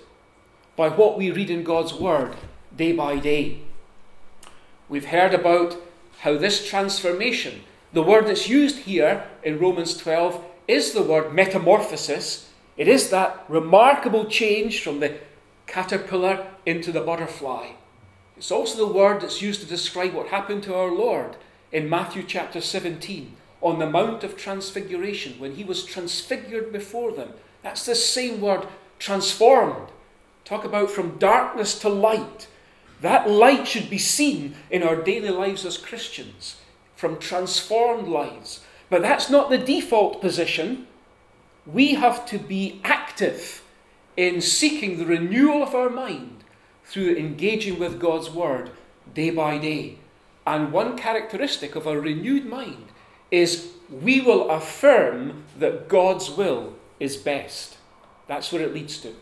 by 0.75 0.89
what 0.89 1.17
we 1.17 1.31
read 1.31 1.49
in 1.49 1.63
God's 1.63 1.93
Word 1.93 2.35
day 2.75 2.91
by 2.91 3.17
day. 3.17 3.59
We've 4.89 5.05
heard 5.05 5.33
about 5.33 5.77
how 6.19 6.37
this 6.37 6.67
transformation, 6.67 7.61
the 7.91 8.03
word 8.03 8.27
that's 8.27 8.49
used 8.49 8.79
here 8.79 9.25
in 9.43 9.59
Romans 9.59 9.95
12, 9.97 10.43
is 10.67 10.93
the 10.93 11.03
word 11.03 11.33
metamorphosis. 11.33 12.49
It 12.77 12.87
is 12.87 13.09
that 13.09 13.43
remarkable 13.47 14.25
change 14.25 14.81
from 14.81 14.99
the 14.99 15.17
caterpillar 15.67 16.47
into 16.65 16.91
the 16.91 17.01
butterfly. 17.01 17.71
It's 18.37 18.51
also 18.51 18.77
the 18.77 18.93
word 18.93 19.21
that's 19.21 19.41
used 19.41 19.61
to 19.61 19.67
describe 19.67 20.13
what 20.13 20.27
happened 20.27 20.63
to 20.63 20.75
our 20.75 20.91
Lord 20.91 21.35
in 21.71 21.89
Matthew 21.89 22.23
chapter 22.23 22.61
17 22.61 23.35
on 23.61 23.79
the 23.79 23.89
Mount 23.89 24.23
of 24.23 24.35
Transfiguration 24.35 25.39
when 25.39 25.55
he 25.55 25.63
was 25.63 25.85
transfigured 25.85 26.71
before 26.71 27.11
them. 27.11 27.33
That's 27.61 27.85
the 27.85 27.95
same 27.95 28.41
word, 28.41 28.67
transformed. 28.99 29.89
Talk 30.45 30.65
about 30.65 30.91
from 30.91 31.17
darkness 31.17 31.79
to 31.79 31.89
light. 31.89 32.47
That 33.01 33.29
light 33.29 33.67
should 33.67 33.89
be 33.89 33.97
seen 33.97 34.55
in 34.69 34.83
our 34.83 34.95
daily 34.95 35.29
lives 35.29 35.65
as 35.65 35.77
Christians, 35.77 36.57
from 36.95 37.17
transformed 37.17 38.07
lives. 38.07 38.61
But 38.89 39.01
that's 39.01 39.29
not 39.29 39.49
the 39.49 39.57
default 39.57 40.21
position. 40.21 40.87
We 41.65 41.95
have 41.95 42.25
to 42.27 42.37
be 42.37 42.81
active 42.83 43.63
in 44.15 44.41
seeking 44.41 44.97
the 44.97 45.05
renewal 45.05 45.63
of 45.63 45.73
our 45.73 45.89
mind 45.89 46.43
through 46.85 47.15
engaging 47.15 47.79
with 47.79 47.99
God's 47.99 48.29
Word 48.29 48.71
day 49.13 49.29
by 49.29 49.57
day. 49.57 49.97
And 50.45 50.71
one 50.71 50.97
characteristic 50.97 51.75
of 51.75 51.87
a 51.87 51.99
renewed 51.99 52.45
mind 52.45 52.87
is 53.31 53.71
we 53.89 54.21
will 54.21 54.49
affirm 54.49 55.45
that 55.57 55.87
God's 55.87 56.29
will 56.29 56.75
is 56.99 57.17
best. 57.17 57.77
That's 58.27 58.51
what 58.51 58.61
it 58.61 58.73
leads 58.73 58.97
to. 58.99 59.13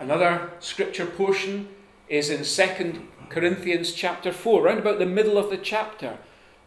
Another 0.00 0.50
scripture 0.60 1.04
portion 1.04 1.68
is 2.08 2.30
in 2.30 2.42
2 2.42 3.02
Corinthians 3.28 3.92
chapter 3.92 4.32
4, 4.32 4.64
around 4.66 4.78
about 4.78 4.98
the 4.98 5.04
middle 5.04 5.36
of 5.36 5.50
the 5.50 5.58
chapter. 5.58 6.16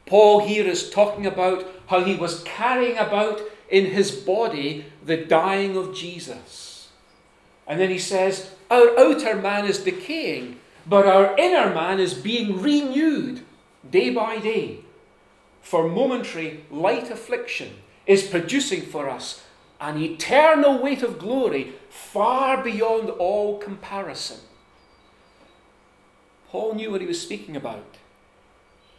Paul 0.05 0.45
here 0.45 0.67
is 0.67 0.91
talking 0.91 1.25
about 1.25 1.65
how 1.87 2.03
he 2.03 2.15
was 2.15 2.43
carrying 2.43 2.97
about 2.97 3.41
in 3.69 3.87
his 3.87 4.11
body 4.11 4.85
the 5.03 5.17
dying 5.17 5.75
of 5.75 5.95
Jesus. 5.95 6.89
And 7.65 7.79
then 7.79 7.89
he 7.89 7.97
says, 7.97 8.51
Our 8.69 8.97
outer 8.99 9.35
man 9.35 9.65
is 9.65 9.79
decaying, 9.79 10.59
but 10.85 11.07
our 11.07 11.35
inner 11.37 11.73
man 11.73 11.99
is 11.99 12.13
being 12.13 12.61
renewed 12.61 13.41
day 13.89 14.11
by 14.11 14.37
day 14.37 14.81
for 15.63 15.87
momentary 15.87 16.65
light 16.69 17.09
affliction 17.09 17.71
is 18.05 18.27
producing 18.27 18.81
for 18.81 19.09
us 19.09 19.42
an 19.83 20.01
eternal 20.01 20.81
weight 20.81 21.03
of 21.03 21.19
glory 21.19 21.73
far 21.89 22.63
beyond 22.63 23.09
all 23.09 23.57
comparison. 23.57 24.39
Paul 26.49 26.75
knew 26.75 26.89
what 26.89 27.01
he 27.01 27.07
was 27.07 27.21
speaking 27.21 27.57
about. 27.57 27.97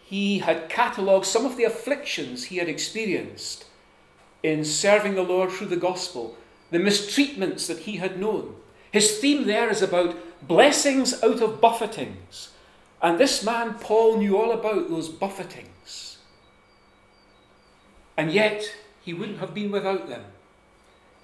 He 0.05 0.41
had 0.41 0.69
catalogued 0.69 1.25
some 1.25 1.47
of 1.47 1.57
the 1.57 1.64
afflictions 1.64 2.45
he 2.45 2.59
had 2.59 2.69
experienced 2.69 3.64
in 4.43 4.62
serving 4.62 5.14
the 5.14 5.23
Lord 5.23 5.50
through 5.50 5.69
the 5.69 5.76
gospel, 5.76 6.37
the 6.71 6.79
mistreatments 6.79 7.67
that 7.67 7.79
he 7.81 7.97
had 7.97 8.21
known. 8.21 8.55
His 8.93 9.19
theme 9.19 9.47
there 9.47 9.71
is 9.71 9.81
about 9.81 10.14
blessings 10.47 11.23
out 11.23 11.41
of 11.41 11.62
buffetings. 11.62 12.50
And 13.00 13.19
this 13.19 13.43
man, 13.43 13.75
Paul, 13.81 14.19
knew 14.19 14.37
all 14.37 14.53
about 14.53 14.91
those 14.91 15.09
buffetings. 15.09 16.19
And 18.19 18.31
yet, 18.31 18.71
he 19.00 19.14
wouldn't 19.14 19.38
have 19.38 19.55
been 19.55 19.71
without 19.71 20.09
them. 20.09 20.25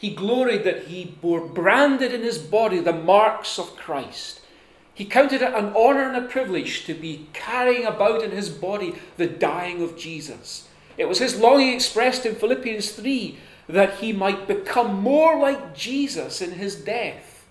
He 0.01 0.15
gloried 0.15 0.65
that 0.65 0.85
he 0.85 1.05
bore 1.21 1.43
branded 1.47 2.15
in 2.15 2.23
his 2.23 2.39
body 2.39 2.81
the 2.81 2.91
marks 2.91 3.59
of 3.59 3.77
Christ. 3.77 4.41
He 4.95 5.05
counted 5.05 5.43
it 5.43 5.53
an 5.53 5.77
honour 5.77 6.11
and 6.11 6.17
a 6.17 6.27
privilege 6.27 6.87
to 6.87 6.95
be 6.95 7.27
carrying 7.35 7.85
about 7.85 8.23
in 8.23 8.31
his 8.31 8.49
body 8.49 8.95
the 9.19 9.27
dying 9.27 9.83
of 9.83 9.99
Jesus. 9.99 10.69
It 10.97 11.07
was 11.07 11.19
his 11.19 11.39
longing 11.39 11.75
expressed 11.75 12.25
in 12.25 12.35
Philippians 12.35 12.93
3 12.93 13.37
that 13.69 13.99
he 13.99 14.15
might 14.15 14.49
become 14.49 15.03
more 15.03 15.39
like 15.39 15.77
Jesus 15.77 16.41
in 16.41 16.53
his 16.53 16.77
death. 16.77 17.47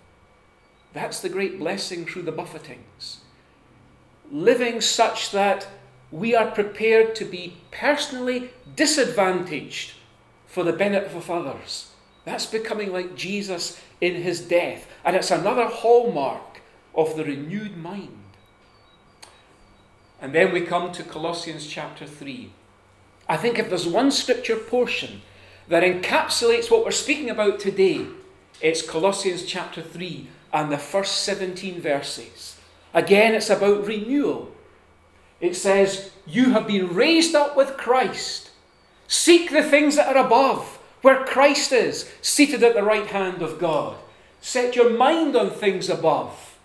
That's 0.94 1.20
the 1.20 1.30
great 1.30 1.60
blessing 1.60 2.08
through 2.08 2.24
the 2.24 2.32
buffetings. 2.32 3.20
Living 4.32 4.82
such 4.82 5.30
that 5.34 5.68
we 6.12 6.34
are 6.34 6.50
prepared 6.50 7.14
to 7.14 7.26
be 7.26 7.58
personally 7.70 8.50
disadvantaged 8.76 9.94
for 10.48 10.64
the 10.64 10.74
benefit 10.74 11.16
of 11.16 11.30
others. 11.30 11.89
That's 12.26 12.46
becoming 12.46 12.92
like 12.92 13.16
Jesus 13.16 13.82
in 14.02 14.16
his 14.16 14.42
death. 14.42 14.88
And 15.04 15.16
it's 15.16 15.32
another 15.32 15.68
hallmark 15.68 16.62
of 16.96 17.16
the 17.16 17.24
renewed 17.24 17.78
mind. 17.78 18.18
And 20.22 20.34
then 20.34 20.52
we 20.52 20.62
come 20.62 20.92
to 20.92 21.04
Colossians 21.04 21.68
chapter 21.68 22.06
3. 22.06 22.52
I 23.28 23.38
think 23.38 23.58
if 23.58 23.70
there's 23.70 23.88
one 23.88 24.12
scripture 24.12 24.58
portion 24.58 25.22
that 25.68 25.84
encapsulates 25.84 26.70
what 26.70 26.84
we're 26.84 26.92
speaking 26.92 27.30
about 27.30 27.60
today, 27.60 28.06
it's 28.62 28.82
Colossians 28.82 29.46
chapter 29.46 29.82
3 29.82 30.28
and 30.52 30.72
the 30.72 30.78
first 30.78 31.24
17 31.24 31.80
verses. 31.80 32.58
Again, 32.94 33.36
it's 33.36 33.50
about 33.50 33.86
renewal. 33.86 34.52
It 35.40 35.56
says, 35.56 36.12
You 36.26 36.52
have 36.52 36.68
been 36.68 36.94
raised 36.94 37.36
up 37.36 37.56
with 37.56 37.78
Christ. 37.78 38.50
Seek 39.08 39.52
the 39.52 39.64
things 39.64 39.96
that 39.96 40.16
are 40.16 40.26
above, 40.26 40.79
where 41.02 41.26
Christ 41.26 41.72
is, 41.72 42.12
seated 42.22 42.64
at 42.64 42.76
the 42.76 42.84
right 42.84 43.08
hand 43.08 43.42
of 43.42 43.60
God. 43.60 43.98
Set 44.42 44.76
your 44.76 44.90
mind 44.90 45.36
on 45.36 45.50
things 45.50 45.90
above, 45.90 46.58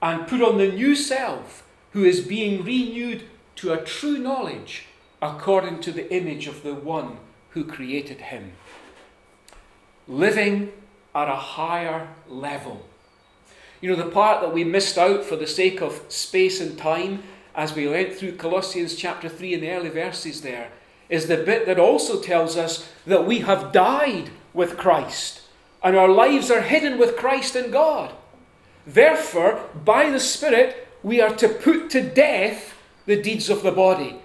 and 0.00 0.26
put 0.26 0.42
on 0.42 0.58
the 0.58 0.72
new 0.72 0.94
self, 0.96 1.64
who 1.92 2.04
is 2.04 2.20
being 2.20 2.64
renewed 2.64 3.24
to 3.56 3.72
a 3.72 3.84
true 3.84 4.18
knowledge 4.18 4.86
according 5.20 5.80
to 5.80 5.92
the 5.92 6.12
image 6.12 6.46
of 6.46 6.62
the 6.62 6.74
one 6.74 7.18
who 7.50 7.64
created 7.64 8.20
him. 8.20 8.52
Living 10.08 10.72
at 11.14 11.28
a 11.28 11.36
higher 11.36 12.08
level. 12.28 12.84
You 13.80 13.90
know, 13.90 13.96
the 13.96 14.10
part 14.10 14.40
that 14.40 14.52
we 14.52 14.64
missed 14.64 14.98
out 14.98 15.24
for 15.24 15.36
the 15.36 15.46
sake 15.46 15.80
of 15.80 16.02
space 16.08 16.60
and 16.60 16.78
time 16.78 17.22
as 17.54 17.74
we 17.74 17.86
went 17.86 18.14
through 18.14 18.36
Colossians 18.36 18.96
chapter 18.96 19.28
3 19.28 19.54
in 19.54 19.60
the 19.60 19.70
early 19.70 19.90
verses 19.90 20.42
there, 20.42 20.70
is 21.08 21.26
the 21.26 21.36
bit 21.36 21.66
that 21.66 21.78
also 21.78 22.20
tells 22.20 22.56
us 22.56 22.88
that 23.06 23.26
we 23.26 23.40
have 23.40 23.72
died 23.72 24.30
with 24.54 24.76
Christ 24.76 25.42
and 25.82 25.96
our 25.96 26.08
lives 26.08 26.50
are 26.50 26.60
hidden 26.60 26.98
with 26.98 27.16
Christ 27.16 27.56
in 27.56 27.70
God. 27.70 28.14
Therefore, 28.86 29.68
by 29.84 30.10
the 30.10 30.20
Spirit, 30.20 30.88
we 31.02 31.20
are 31.20 31.34
to 31.36 31.48
put 31.48 31.90
to 31.90 32.02
death 32.02 32.74
the 33.06 33.20
deeds 33.20 33.50
of 33.50 33.62
the 33.62 33.72
body. 33.72 34.20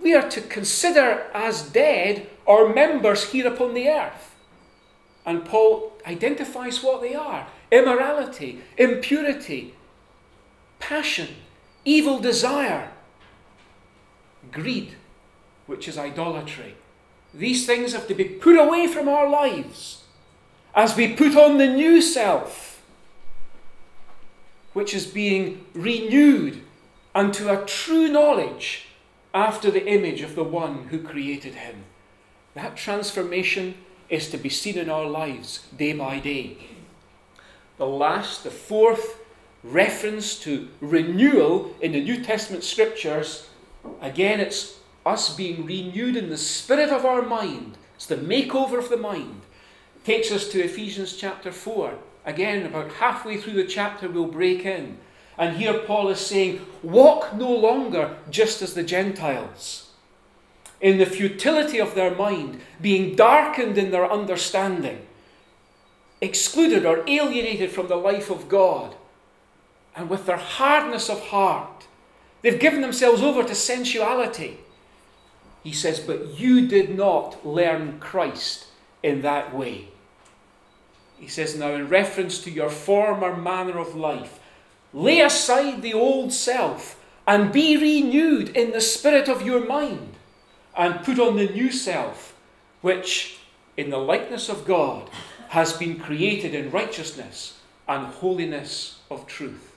We 0.00 0.14
are 0.14 0.28
to 0.30 0.40
consider 0.40 1.26
as 1.34 1.62
dead 1.70 2.28
our 2.46 2.72
members 2.72 3.30
here 3.30 3.48
upon 3.48 3.74
the 3.74 3.88
earth. 3.88 4.34
And 5.26 5.44
Paul 5.44 5.92
identifies 6.06 6.82
what 6.82 7.00
they 7.00 7.14
are 7.14 7.48
immorality, 7.72 8.60
impurity, 8.78 9.74
passion, 10.78 11.28
evil 11.84 12.20
desire, 12.20 12.92
greed, 14.52 14.94
which 15.66 15.88
is 15.88 15.98
idolatry, 15.98 16.74
These 17.34 17.66
things 17.66 17.92
have 17.92 18.06
to 18.06 18.14
be 18.14 18.24
put 18.24 18.56
away 18.56 18.86
from 18.86 19.08
our 19.08 19.28
lives 19.28 20.04
as 20.74 20.96
we 20.96 21.14
put 21.14 21.36
on 21.36 21.58
the 21.58 21.66
new 21.66 22.00
self, 22.00 22.82
which 24.72 24.94
is 24.94 25.06
being 25.06 25.66
renewed 25.74 26.62
unto 27.14 27.48
a 27.48 27.64
true 27.64 28.08
knowledge 28.08 28.86
after 29.32 29.70
the 29.70 29.86
image 29.86 30.20
of 30.20 30.36
the 30.36 30.44
one 30.44 30.88
who 30.88 31.02
created 31.02 31.54
him. 31.54 31.84
That 32.54 32.76
transformation 32.76 33.74
is 34.08 34.30
to 34.30 34.38
be 34.38 34.48
seen 34.48 34.78
in 34.78 34.88
our 34.88 35.06
lives 35.06 35.66
day 35.76 35.92
by 35.92 36.20
day. 36.20 36.56
The 37.78 37.86
last, 37.86 38.44
the 38.44 38.50
fourth 38.50 39.18
reference 39.64 40.38
to 40.40 40.68
renewal 40.80 41.74
in 41.80 41.92
the 41.92 42.00
New 42.00 42.22
Testament 42.22 42.62
scriptures, 42.62 43.48
again, 44.00 44.38
it's 44.38 44.78
us 45.04 45.34
being 45.34 45.64
renewed 45.66 46.16
in 46.16 46.30
the 46.30 46.36
spirit 46.36 46.90
of 46.90 47.04
our 47.04 47.22
mind. 47.22 47.76
It's 47.96 48.06
the 48.06 48.16
makeover 48.16 48.78
of 48.78 48.88
the 48.88 48.96
mind. 48.96 49.42
Takes 50.04 50.30
us 50.30 50.48
to 50.48 50.62
Ephesians 50.62 51.16
chapter 51.16 51.52
4. 51.52 51.94
Again, 52.26 52.66
about 52.66 52.92
halfway 52.92 53.36
through 53.36 53.54
the 53.54 53.64
chapter, 53.64 54.08
we'll 54.08 54.26
break 54.26 54.64
in. 54.64 54.98
And 55.36 55.56
here 55.56 55.78
Paul 55.78 56.08
is 56.08 56.20
saying, 56.20 56.64
Walk 56.82 57.34
no 57.34 57.50
longer 57.50 58.16
just 58.30 58.62
as 58.62 58.74
the 58.74 58.82
Gentiles, 58.82 59.90
in 60.80 60.98
the 60.98 61.06
futility 61.06 61.78
of 61.78 61.94
their 61.94 62.14
mind, 62.14 62.60
being 62.80 63.16
darkened 63.16 63.78
in 63.78 63.90
their 63.90 64.10
understanding, 64.10 65.06
excluded 66.20 66.86
or 66.86 67.02
alienated 67.08 67.70
from 67.70 67.88
the 67.88 67.96
life 67.96 68.30
of 68.30 68.48
God, 68.48 68.94
and 69.96 70.08
with 70.08 70.26
their 70.26 70.36
hardness 70.36 71.08
of 71.08 71.28
heart, 71.28 71.86
they've 72.42 72.60
given 72.60 72.80
themselves 72.80 73.22
over 73.22 73.42
to 73.42 73.54
sensuality. 73.54 74.58
He 75.64 75.72
says, 75.72 75.98
But 75.98 76.38
you 76.38 76.68
did 76.68 76.96
not 76.96 77.44
learn 77.44 77.98
Christ 77.98 78.66
in 79.02 79.22
that 79.22 79.52
way. 79.52 79.88
He 81.18 81.26
says, 81.26 81.58
Now, 81.58 81.72
in 81.72 81.88
reference 81.88 82.38
to 82.40 82.50
your 82.50 82.70
former 82.70 83.36
manner 83.36 83.78
of 83.78 83.96
life, 83.96 84.38
lay 84.92 85.20
aside 85.20 85.82
the 85.82 85.94
old 85.94 86.32
self 86.32 87.02
and 87.26 87.50
be 87.50 87.76
renewed 87.76 88.50
in 88.50 88.72
the 88.72 88.80
spirit 88.80 89.28
of 89.28 89.42
your 89.42 89.64
mind, 89.66 90.12
and 90.76 91.02
put 91.02 91.18
on 91.18 91.36
the 91.36 91.48
new 91.48 91.72
self, 91.72 92.34
which, 92.82 93.38
in 93.76 93.88
the 93.88 93.98
likeness 93.98 94.50
of 94.50 94.66
God, 94.66 95.08
has 95.48 95.72
been 95.72 95.98
created 95.98 96.54
in 96.54 96.70
righteousness 96.70 97.58
and 97.88 98.06
holiness 98.06 98.98
of 99.10 99.26
truth. 99.26 99.74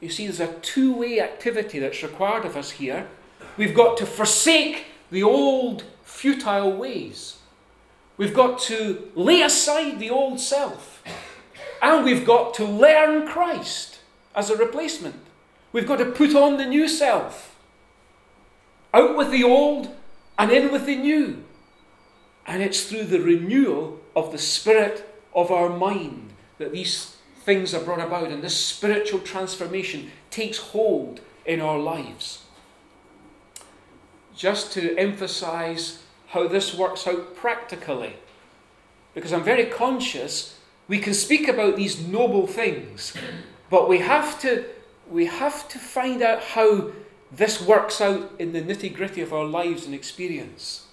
You 0.00 0.08
see, 0.08 0.26
there's 0.26 0.40
a 0.40 0.54
two 0.60 0.92
way 0.92 1.20
activity 1.20 1.78
that's 1.78 2.02
required 2.02 2.44
of 2.44 2.56
us 2.56 2.72
here. 2.72 3.08
We've 3.56 3.74
got 3.74 3.96
to 3.98 4.06
forsake 4.06 4.86
the 5.10 5.22
old 5.22 5.84
futile 6.02 6.72
ways. 6.72 7.38
We've 8.16 8.34
got 8.34 8.58
to 8.60 9.10
lay 9.14 9.42
aside 9.42 9.98
the 9.98 10.10
old 10.10 10.40
self. 10.40 11.02
And 11.82 12.04
we've 12.04 12.26
got 12.26 12.54
to 12.54 12.64
learn 12.64 13.26
Christ 13.26 14.00
as 14.34 14.50
a 14.50 14.56
replacement. 14.56 15.16
We've 15.72 15.86
got 15.86 15.96
to 15.96 16.06
put 16.06 16.34
on 16.34 16.56
the 16.56 16.66
new 16.66 16.88
self. 16.88 17.56
Out 18.94 19.16
with 19.16 19.30
the 19.30 19.44
old 19.44 19.94
and 20.38 20.50
in 20.50 20.72
with 20.72 20.86
the 20.86 20.96
new. 20.96 21.44
And 22.46 22.62
it's 22.62 22.84
through 22.84 23.04
the 23.04 23.20
renewal 23.20 24.00
of 24.14 24.32
the 24.32 24.38
spirit 24.38 25.06
of 25.34 25.50
our 25.50 25.68
mind 25.68 26.32
that 26.58 26.72
these 26.72 27.16
things 27.44 27.74
are 27.74 27.84
brought 27.84 28.00
about 28.00 28.28
and 28.28 28.42
this 28.42 28.56
spiritual 28.56 29.20
transformation 29.20 30.10
takes 30.30 30.58
hold 30.58 31.20
in 31.44 31.60
our 31.60 31.78
lives. 31.78 32.45
Just 34.36 34.72
to 34.72 34.96
emphasize 34.96 36.02
how 36.28 36.46
this 36.46 36.74
works 36.74 37.06
out 37.06 37.34
practically, 37.36 38.16
because 39.14 39.32
I'm 39.32 39.44
very 39.44 39.66
conscious 39.66 40.56
we 40.88 40.98
can 40.98 41.14
speak 41.14 41.48
about 41.48 41.76
these 41.76 42.06
noble 42.06 42.46
things, 42.46 43.12
but 43.70 43.88
we 43.88 43.98
have 43.98 44.40
to, 44.40 44.64
we 45.10 45.26
have 45.26 45.68
to 45.68 45.78
find 45.78 46.22
out 46.22 46.40
how 46.40 46.90
this 47.32 47.60
works 47.60 48.00
out 48.00 48.30
in 48.38 48.52
the 48.52 48.62
nitty 48.62 48.94
gritty 48.94 49.20
of 49.20 49.32
our 49.32 49.44
lives 49.44 49.84
and 49.84 49.94
experience. 49.94 50.86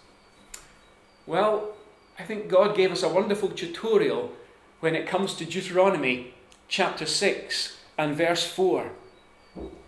Well, 1.27 1.73
I 2.17 2.23
think 2.23 2.47
God 2.47 2.75
gave 2.75 2.91
us 2.91 3.03
a 3.03 3.09
wonderful 3.09 3.49
tutorial 3.49 4.31
when 4.79 4.95
it 4.95 5.07
comes 5.07 5.35
to 5.35 5.45
Deuteronomy 5.45 6.33
chapter 6.67 7.05
6 7.05 7.77
and 7.97 8.15
verse 8.15 8.45
4. 8.45 8.91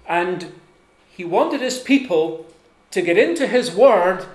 And 0.08 0.54
He 1.10 1.26
wanted 1.26 1.62
His 1.62 1.80
people 1.80 2.46
to 2.96 3.02
get 3.02 3.18
into 3.18 3.46
His 3.46 3.76
Word 3.76 4.26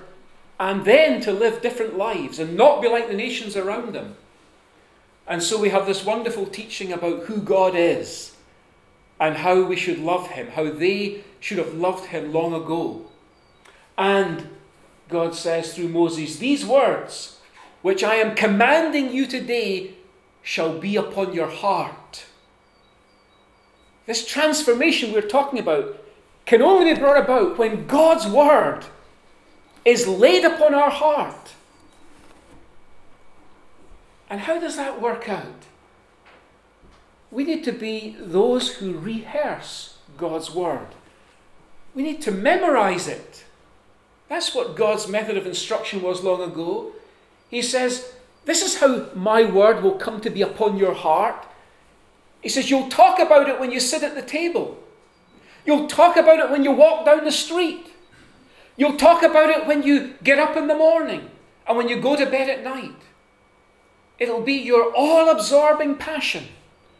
and 0.59 0.85
then 0.85 1.19
to 1.21 1.33
live 1.33 1.63
different 1.63 1.97
lives 1.97 2.37
and 2.37 2.55
not 2.55 2.79
be 2.79 2.87
like 2.87 3.07
the 3.07 3.15
nations 3.15 3.57
around 3.57 3.95
them. 3.95 4.15
And 5.27 5.41
so 5.41 5.59
we 5.59 5.69
have 5.69 5.87
this 5.87 6.05
wonderful 6.05 6.45
teaching 6.45 6.93
about 6.93 7.23
who 7.23 7.41
God 7.41 7.73
is 7.75 8.35
and 9.19 9.37
how 9.37 9.63
we 9.63 9.75
should 9.75 9.97
love 9.97 10.27
Him, 10.27 10.49
how 10.49 10.69
they 10.69 11.23
should 11.39 11.57
have 11.57 11.73
loved 11.73 12.09
Him 12.09 12.31
long 12.31 12.53
ago. 12.53 13.07
And 13.97 14.47
God 15.09 15.33
says 15.33 15.73
through 15.73 15.89
Moses, 15.89 16.37
These 16.37 16.63
words, 16.63 17.39
which 17.81 18.03
I 18.03 18.15
am 18.15 18.35
commanding 18.35 19.11
you 19.11 19.25
today, 19.25 19.95
shall 20.43 20.77
be 20.77 20.95
upon 20.95 21.33
your 21.33 21.49
heart. 21.49 22.25
This 24.05 24.23
transformation 24.23 25.11
we're 25.11 25.21
talking 25.21 25.57
about 25.57 26.00
can 26.45 26.61
only 26.61 26.93
be 26.93 26.99
brought 26.99 27.23
about 27.23 27.57
when 27.57 27.87
God's 27.87 28.27
word 28.27 28.83
is 29.85 30.07
laid 30.07 30.43
upon 30.45 30.73
our 30.73 30.89
heart. 30.89 31.53
And 34.29 34.41
how 34.41 34.59
does 34.59 34.75
that 34.77 35.01
work 35.01 35.27
out? 35.27 35.65
We 37.31 37.43
need 37.43 37.63
to 37.65 37.71
be 37.71 38.15
those 38.19 38.75
who 38.75 38.97
rehearse 38.97 39.97
God's 40.17 40.53
word. 40.53 40.87
We 41.95 42.03
need 42.03 42.21
to 42.23 42.31
memorize 42.31 43.07
it. 43.07 43.45
That's 44.29 44.55
what 44.55 44.75
God's 44.75 45.07
method 45.07 45.35
of 45.35 45.45
instruction 45.45 46.01
was 46.01 46.23
long 46.23 46.41
ago. 46.41 46.93
He 47.49 47.61
says, 47.61 48.13
This 48.45 48.61
is 48.61 48.79
how 48.79 49.09
my 49.13 49.43
word 49.43 49.83
will 49.83 49.95
come 49.95 50.21
to 50.21 50.29
be 50.29 50.41
upon 50.41 50.77
your 50.77 50.93
heart. 50.93 51.45
He 52.41 52.49
says, 52.49 52.69
You'll 52.69 52.89
talk 52.89 53.19
about 53.19 53.49
it 53.49 53.59
when 53.59 53.71
you 53.71 53.79
sit 53.79 54.03
at 54.03 54.15
the 54.15 54.21
table. 54.21 54.80
You'll 55.65 55.87
talk 55.87 56.17
about 56.17 56.39
it 56.39 56.49
when 56.49 56.63
you 56.63 56.71
walk 56.71 57.05
down 57.05 57.23
the 57.23 57.31
street. 57.31 57.91
You'll 58.77 58.97
talk 58.97 59.21
about 59.21 59.49
it 59.49 59.67
when 59.67 59.83
you 59.83 60.15
get 60.23 60.39
up 60.39 60.57
in 60.57 60.67
the 60.67 60.75
morning 60.75 61.29
and 61.67 61.77
when 61.77 61.87
you 61.87 61.99
go 61.99 62.15
to 62.15 62.25
bed 62.25 62.49
at 62.49 62.63
night. 62.63 62.95
It'll 64.17 64.41
be 64.41 64.53
your 64.53 64.93
all 64.95 65.29
absorbing 65.29 65.95
passion. 65.95 66.47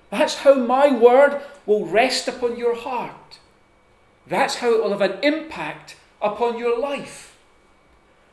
That's 0.09 0.35
how 0.35 0.55
my 0.55 0.91
word 0.91 1.41
will 1.65 1.85
rest 1.85 2.27
upon 2.27 2.57
your 2.57 2.75
heart. 2.75 3.39
That's 4.27 4.55
how 4.55 4.73
it 4.73 4.83
will 4.83 4.91
have 4.91 5.01
an 5.01 5.23
impact 5.23 5.95
upon 6.21 6.57
your 6.57 6.77
life. 6.79 7.37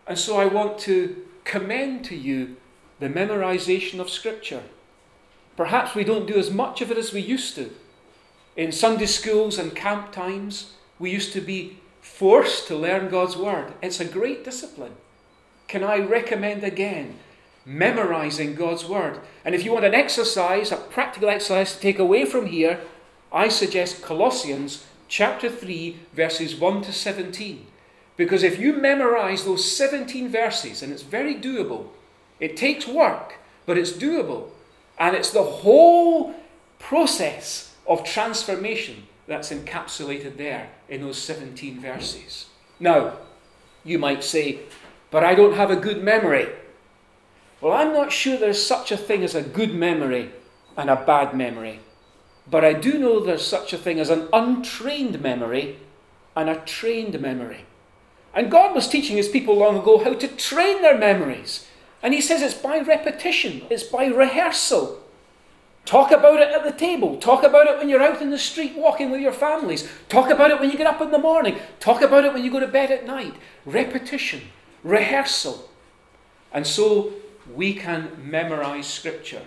And 0.06 0.18
so 0.18 0.38
I 0.38 0.46
want 0.46 0.78
to 0.80 1.24
commend 1.44 2.04
to 2.06 2.16
you 2.16 2.56
the 2.98 3.08
memorization 3.08 4.00
of 4.00 4.10
Scripture. 4.10 4.62
Perhaps 5.56 5.94
we 5.94 6.04
don't 6.04 6.26
do 6.26 6.36
as 6.36 6.50
much 6.50 6.80
of 6.80 6.90
it 6.90 6.98
as 6.98 7.12
we 7.12 7.20
used 7.20 7.54
to. 7.56 7.70
In 8.58 8.72
Sunday 8.72 9.06
schools 9.06 9.56
and 9.56 9.74
camp 9.74 10.12
times, 10.12 10.72
we 10.98 11.10
used 11.10 11.32
to 11.32 11.40
be 11.40 11.78
forced 12.02 12.66
to 12.66 12.76
learn 12.76 13.08
God's 13.08 13.36
Word. 13.36 13.72
It's 13.80 14.00
a 14.00 14.04
great 14.04 14.44
discipline. 14.44 14.96
Can 15.68 15.84
I 15.84 15.98
recommend 15.98 16.64
again 16.64 17.18
memorizing 17.68 18.54
God's 18.54 18.86
Word. 18.86 19.20
And 19.44 19.54
if 19.54 19.62
you 19.62 19.72
want 19.72 19.84
an 19.84 19.94
exercise, 19.94 20.72
a 20.72 20.76
practical 20.76 21.28
exercise 21.28 21.74
to 21.74 21.80
take 21.80 21.98
away 21.98 22.24
from 22.24 22.46
here, 22.46 22.80
I 23.30 23.48
suggest 23.48 24.02
Colossians 24.02 24.86
chapter 25.06 25.50
3, 25.50 25.96
verses 26.14 26.56
1 26.56 26.82
to 26.82 26.92
17. 26.92 27.66
Because 28.16 28.42
if 28.42 28.58
you 28.58 28.72
memorize 28.72 29.44
those 29.44 29.70
17 29.70 30.30
verses, 30.30 30.82
and 30.82 30.92
it's 30.92 31.02
very 31.02 31.34
doable, 31.34 31.88
it 32.40 32.56
takes 32.56 32.88
work, 32.88 33.34
but 33.66 33.76
it's 33.76 33.92
doable. 33.92 34.48
And 34.98 35.14
it's 35.14 35.30
the 35.30 35.42
whole 35.42 36.34
process 36.78 37.67
of 37.88 38.04
transformation 38.04 39.04
that's 39.26 39.50
encapsulated 39.50 40.36
there 40.36 40.70
in 40.88 41.00
those 41.00 41.18
17 41.18 41.80
verses. 41.80 42.46
Now, 42.78 43.16
you 43.84 43.98
might 43.98 44.22
say, 44.22 44.60
but 45.10 45.24
I 45.24 45.34
don't 45.34 45.54
have 45.54 45.70
a 45.70 45.76
good 45.76 46.02
memory. 46.02 46.48
Well, 47.60 47.72
I'm 47.72 47.92
not 47.92 48.12
sure 48.12 48.36
there's 48.36 48.64
such 48.64 48.92
a 48.92 48.96
thing 48.96 49.24
as 49.24 49.34
a 49.34 49.42
good 49.42 49.74
memory 49.74 50.30
and 50.76 50.88
a 50.88 50.96
bad 50.96 51.34
memory. 51.34 51.80
But 52.50 52.64
I 52.64 52.72
do 52.72 52.98
know 52.98 53.20
there's 53.20 53.46
such 53.46 53.72
a 53.72 53.78
thing 53.78 53.98
as 53.98 54.10
an 54.10 54.28
untrained 54.32 55.20
memory 55.20 55.78
and 56.36 56.48
a 56.48 56.56
trained 56.56 57.20
memory. 57.20 57.64
And 58.34 58.50
God 58.50 58.74
was 58.74 58.88
teaching 58.88 59.16
his 59.16 59.28
people 59.28 59.56
long 59.56 59.78
ago 59.78 60.02
how 60.02 60.14
to 60.14 60.28
train 60.28 60.82
their 60.82 60.96
memories. 60.96 61.66
And 62.02 62.14
he 62.14 62.20
says 62.20 62.42
it's 62.42 62.54
by 62.54 62.78
repetition, 62.78 63.62
it's 63.70 63.82
by 63.82 64.06
rehearsal. 64.06 65.02
Talk 65.88 66.10
about 66.10 66.42
it 66.42 66.50
at 66.50 66.64
the 66.64 66.72
table. 66.72 67.16
Talk 67.16 67.44
about 67.44 67.66
it 67.66 67.78
when 67.78 67.88
you're 67.88 68.02
out 68.02 68.20
in 68.20 68.28
the 68.28 68.38
street 68.38 68.74
walking 68.76 69.10
with 69.10 69.22
your 69.22 69.32
families. 69.32 69.88
Talk 70.10 70.28
about 70.28 70.50
it 70.50 70.60
when 70.60 70.70
you 70.70 70.76
get 70.76 70.86
up 70.86 71.00
in 71.00 71.10
the 71.10 71.18
morning. 71.18 71.56
Talk 71.80 72.02
about 72.02 72.26
it 72.26 72.34
when 72.34 72.44
you 72.44 72.50
go 72.50 72.60
to 72.60 72.68
bed 72.68 72.90
at 72.90 73.06
night. 73.06 73.36
Repetition, 73.64 74.42
rehearsal. 74.84 75.70
And 76.52 76.66
so 76.66 77.14
we 77.54 77.72
can 77.72 78.10
memorize 78.22 78.86
Scripture. 78.86 79.40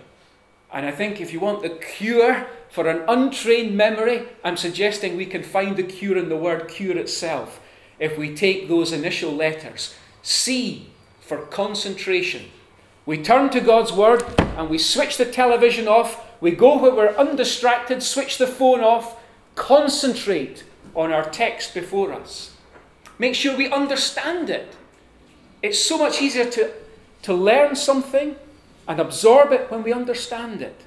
And 0.72 0.84
I 0.84 0.90
think 0.90 1.20
if 1.20 1.32
you 1.32 1.38
want 1.38 1.62
the 1.62 1.70
cure 1.70 2.48
for 2.70 2.88
an 2.88 3.04
untrained 3.06 3.76
memory, 3.76 4.26
I'm 4.42 4.56
suggesting 4.56 5.16
we 5.16 5.26
can 5.26 5.44
find 5.44 5.76
the 5.76 5.84
cure 5.84 6.18
in 6.18 6.28
the 6.28 6.36
word 6.36 6.66
cure 6.66 6.98
itself 6.98 7.60
if 8.00 8.18
we 8.18 8.34
take 8.34 8.66
those 8.66 8.90
initial 8.90 9.30
letters. 9.30 9.94
C 10.22 10.90
for 11.20 11.46
concentration. 11.46 12.46
We 13.04 13.20
turn 13.20 13.50
to 13.50 13.60
God's 13.60 13.92
Word 13.92 14.22
and 14.38 14.70
we 14.70 14.78
switch 14.78 15.16
the 15.16 15.24
television 15.24 15.88
off. 15.88 16.24
We 16.40 16.52
go 16.52 16.78
where 16.78 16.94
we're 16.94 17.16
undistracted, 17.16 18.02
switch 18.02 18.38
the 18.38 18.46
phone 18.46 18.80
off, 18.80 19.20
concentrate 19.56 20.64
on 20.94 21.12
our 21.12 21.28
text 21.28 21.74
before 21.74 22.12
us. 22.12 22.54
Make 23.18 23.34
sure 23.34 23.56
we 23.56 23.70
understand 23.70 24.50
it. 24.50 24.76
It's 25.62 25.80
so 25.80 25.98
much 25.98 26.22
easier 26.22 26.48
to, 26.50 26.70
to 27.22 27.34
learn 27.34 27.74
something 27.74 28.36
and 28.86 29.00
absorb 29.00 29.52
it 29.52 29.70
when 29.70 29.82
we 29.82 29.92
understand 29.92 30.62
it. 30.62 30.82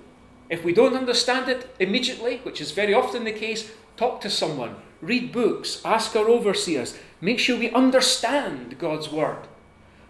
If 0.49 0.63
we 0.63 0.73
don't 0.73 0.95
understand 0.95 1.49
it 1.49 1.75
immediately, 1.79 2.37
which 2.43 2.61
is 2.61 2.71
very 2.71 2.93
often 2.93 3.23
the 3.23 3.31
case, 3.31 3.71
talk 3.97 4.21
to 4.21 4.29
someone, 4.29 4.75
read 5.01 5.31
books, 5.31 5.81
ask 5.83 6.15
our 6.15 6.29
overseers, 6.29 6.97
make 7.19 7.39
sure 7.39 7.57
we 7.57 7.71
understand 7.71 8.77
God's 8.77 9.09
Word. 9.11 9.47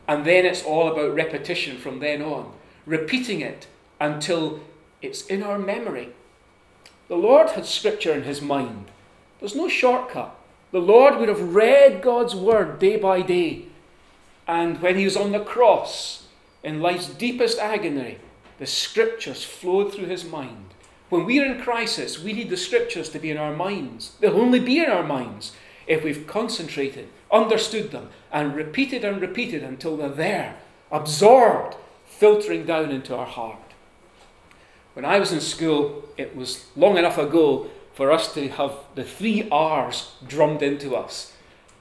And 0.08 0.26
then 0.26 0.46
it's 0.46 0.64
all 0.64 0.92
about 0.92 1.16
repetition 1.16 1.78
from 1.78 2.00
then 2.00 2.22
on, 2.22 2.54
repeating 2.86 3.42
it 3.42 3.68
until 4.00 4.60
it's 5.02 5.26
in 5.26 5.42
our 5.42 5.58
memory. 5.58 6.10
The 7.08 7.16
Lord 7.16 7.52
had 7.52 7.66
Scripture 7.66 8.14
in 8.14 8.24
his 8.24 8.42
mind. 8.42 8.92
There's 9.40 9.56
no 9.56 9.68
shortcut. 9.68 10.36
The 10.72 10.80
Lord 10.80 11.18
would 11.18 11.30
have 11.30 11.54
read 11.56 12.02
God's 12.02 12.36
Word 12.36 12.80
day 12.80 12.98
by 12.98 13.22
day. 13.22 13.66
And 14.48 14.82
when 14.82 14.98
he 14.98 15.06
was 15.06 15.18
on 15.18 15.32
the 15.32 15.40
cross, 15.40 16.28
in 16.64 16.82
life's 16.82 17.08
deepest 17.08 17.60
agony, 17.60 18.18
the 18.58 18.66
Scriptures 18.66 19.44
flowed 19.44 19.94
through 19.94 20.06
his 20.06 20.26
mind. 20.26 20.74
When 21.10 21.26
we're 21.26 21.46
in 21.46 21.62
crisis, 21.62 22.20
we 22.20 22.34
need 22.34 22.50
the 22.50 22.58
Scriptures 22.58 23.10
to 23.10 23.20
be 23.20 23.30
in 23.30 23.38
our 23.38 23.56
minds. 23.56 24.16
They'll 24.20 24.40
only 24.40 24.60
be 24.60 24.80
in 24.80 24.90
our 24.90 25.04
minds 25.04 25.54
if 25.88 26.04
we've 26.04 26.26
concentrated, 26.26 27.10
understood 27.32 27.92
them, 27.92 28.10
and 28.32 28.56
repeated 28.56 29.04
and 29.04 29.22
repeated 29.22 29.64
until 29.64 29.98
they're 29.98 30.10
there, 30.10 30.58
absorbed, 30.92 31.76
filtering 32.06 32.66
down 32.66 32.92
into 32.92 33.16
our 33.16 33.26
heart. 33.26 33.74
When 34.94 35.06
I 35.06 35.20
was 35.20 35.32
in 35.32 35.42
school, 35.42 36.08
it 36.18 36.36
was 36.36 36.66
long 36.76 36.98
enough 36.98 37.18
ago 37.18 37.70
for 37.94 38.12
us 38.12 38.34
to 38.34 38.48
have 38.50 38.74
the 38.96 39.04
three 39.04 39.48
R's 39.50 40.14
drummed 40.26 40.62
into 40.62 40.96
us. 40.96 41.34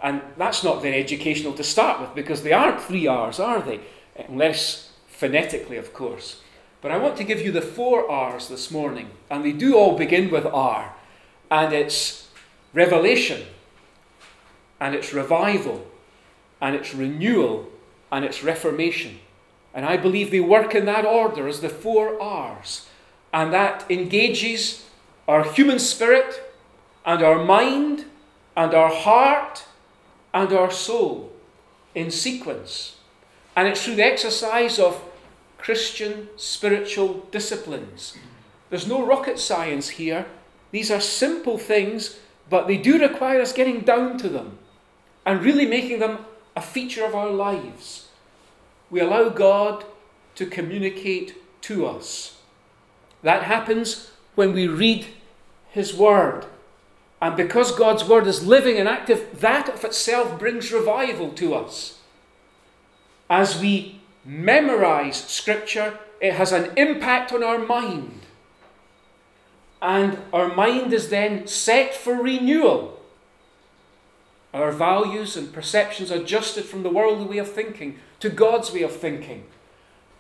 And 0.03 0.21
that's 0.37 0.65
not 0.65 0.83
very 0.83 1.01
educational 1.01 1.55
to 1.55 1.65
start 1.65 2.01
with 2.01 2.15
because 2.15 2.43
they 2.43 2.53
aren't 2.53 2.81
three 2.81 3.07
R's, 3.07 3.39
are 3.41 3.63
they? 3.63 3.81
Unless 4.29 4.93
phonetically, 5.07 5.77
of 5.77 5.95
course. 5.95 6.41
But 6.81 6.91
I 6.91 6.99
want 6.99 7.17
to 7.17 7.25
give 7.25 7.41
you 7.41 7.51
the 7.51 7.63
four 7.63 8.11
R's 8.11 8.49
this 8.49 8.71
morning, 8.71 9.11
and 9.31 9.45
they 9.45 9.53
do 9.53 9.77
all 9.77 9.97
begin 9.97 10.31
with 10.31 10.45
R. 10.47 10.95
And 11.51 11.73
it's 11.73 12.29
revelation, 12.73 13.47
and 14.85 14.95
it's 14.95 15.15
revival, 15.15 15.83
and 16.61 16.77
it's 16.77 16.95
renewal, 16.95 17.71
and 18.13 18.23
it's 18.23 18.45
reformation. 18.45 19.19
And 19.73 19.87
I 19.87 19.97
believe 19.97 20.31
they 20.31 20.41
work 20.41 20.75
in 20.75 20.85
that 20.85 21.07
order 21.07 21.49
as 21.49 21.63
the 21.63 21.71
four 21.71 22.21
R's. 22.21 22.87
And 23.33 23.51
that 23.55 23.87
engages 23.89 24.85
our 25.27 25.43
human 25.43 25.79
spirit, 25.79 26.53
and 27.07 27.23
our 27.23 27.43
mind, 27.43 28.05
and 28.55 28.75
our 28.75 28.91
heart, 28.91 29.65
and 30.35 30.53
our 30.53 30.71
soul 30.71 31.33
in 31.95 32.11
sequence. 32.11 32.97
And 33.57 33.67
it's 33.67 33.83
through 33.83 33.95
the 33.95 34.05
exercise 34.05 34.79
of 34.79 35.03
Christian 35.57 36.29
spiritual 36.37 37.27
disciplines. 37.31 38.19
There's 38.69 38.87
no 38.87 39.03
rocket 39.03 39.39
science 39.39 39.89
here. 39.89 40.27
These 40.73 40.91
are 40.91 41.01
simple 41.01 41.57
things, 41.57 42.19
but 42.51 42.67
they 42.67 42.77
do 42.77 42.99
require 42.99 43.41
us 43.41 43.55
getting 43.55 43.81
down 43.81 44.19
to 44.19 44.29
them 44.29 44.59
and 45.27 45.43
really 45.43 45.67
making 45.67 45.99
them 45.99 46.19
a 46.57 46.61
feature 46.61 47.05
of 47.05 47.15
our 47.15 47.31
lives. 47.31 48.09
We 48.91 49.01
allow 49.01 49.29
God 49.29 49.85
to 50.35 50.47
communicate 50.47 51.63
to 51.63 51.87
us. 51.87 52.39
That 53.23 53.45
happens 53.45 54.11
when 54.35 54.53
we 54.53 54.69
read 54.69 55.07
His 55.71 55.95
Word. 55.95 56.47
And 57.21 57.37
because 57.37 57.73
God's 57.73 58.05
Word 58.05 58.27
is 58.27 58.47
living 58.47 58.77
and 58.77 58.89
active, 58.89 59.41
that 59.41 59.69
of 59.69 59.85
itself 59.85 60.39
brings 60.39 60.73
revival 60.73 61.31
to 61.33 61.55
us. 61.55 62.01
As 63.31 63.59
we 63.59 64.01
memorize 64.25 65.17
Scripture, 65.17 65.99
it 66.21 66.35
has 66.35 66.53
an 66.53 66.73
impact 66.77 67.33
on 67.33 67.43
our 67.43 67.59
mind. 67.59 68.21
And 69.81 70.19
our 70.33 70.55
mind 70.55 70.93
is 70.93 71.09
then 71.09 71.47
set 71.47 71.95
for 71.95 72.15
renewal 72.15 73.01
our 74.55 74.73
values 74.73 75.37
and 75.37 75.53
perceptions 75.53 76.11
adjusted 76.11 76.65
from 76.65 76.83
the 76.83 76.91
worldly 76.91 77.27
way 77.27 77.39
of 77.39 77.51
thinking 77.51 77.99
to 78.21 78.31
God's 78.31 78.73
way 78.73 78.83
of 78.83 78.95
thinking. 78.95 79.45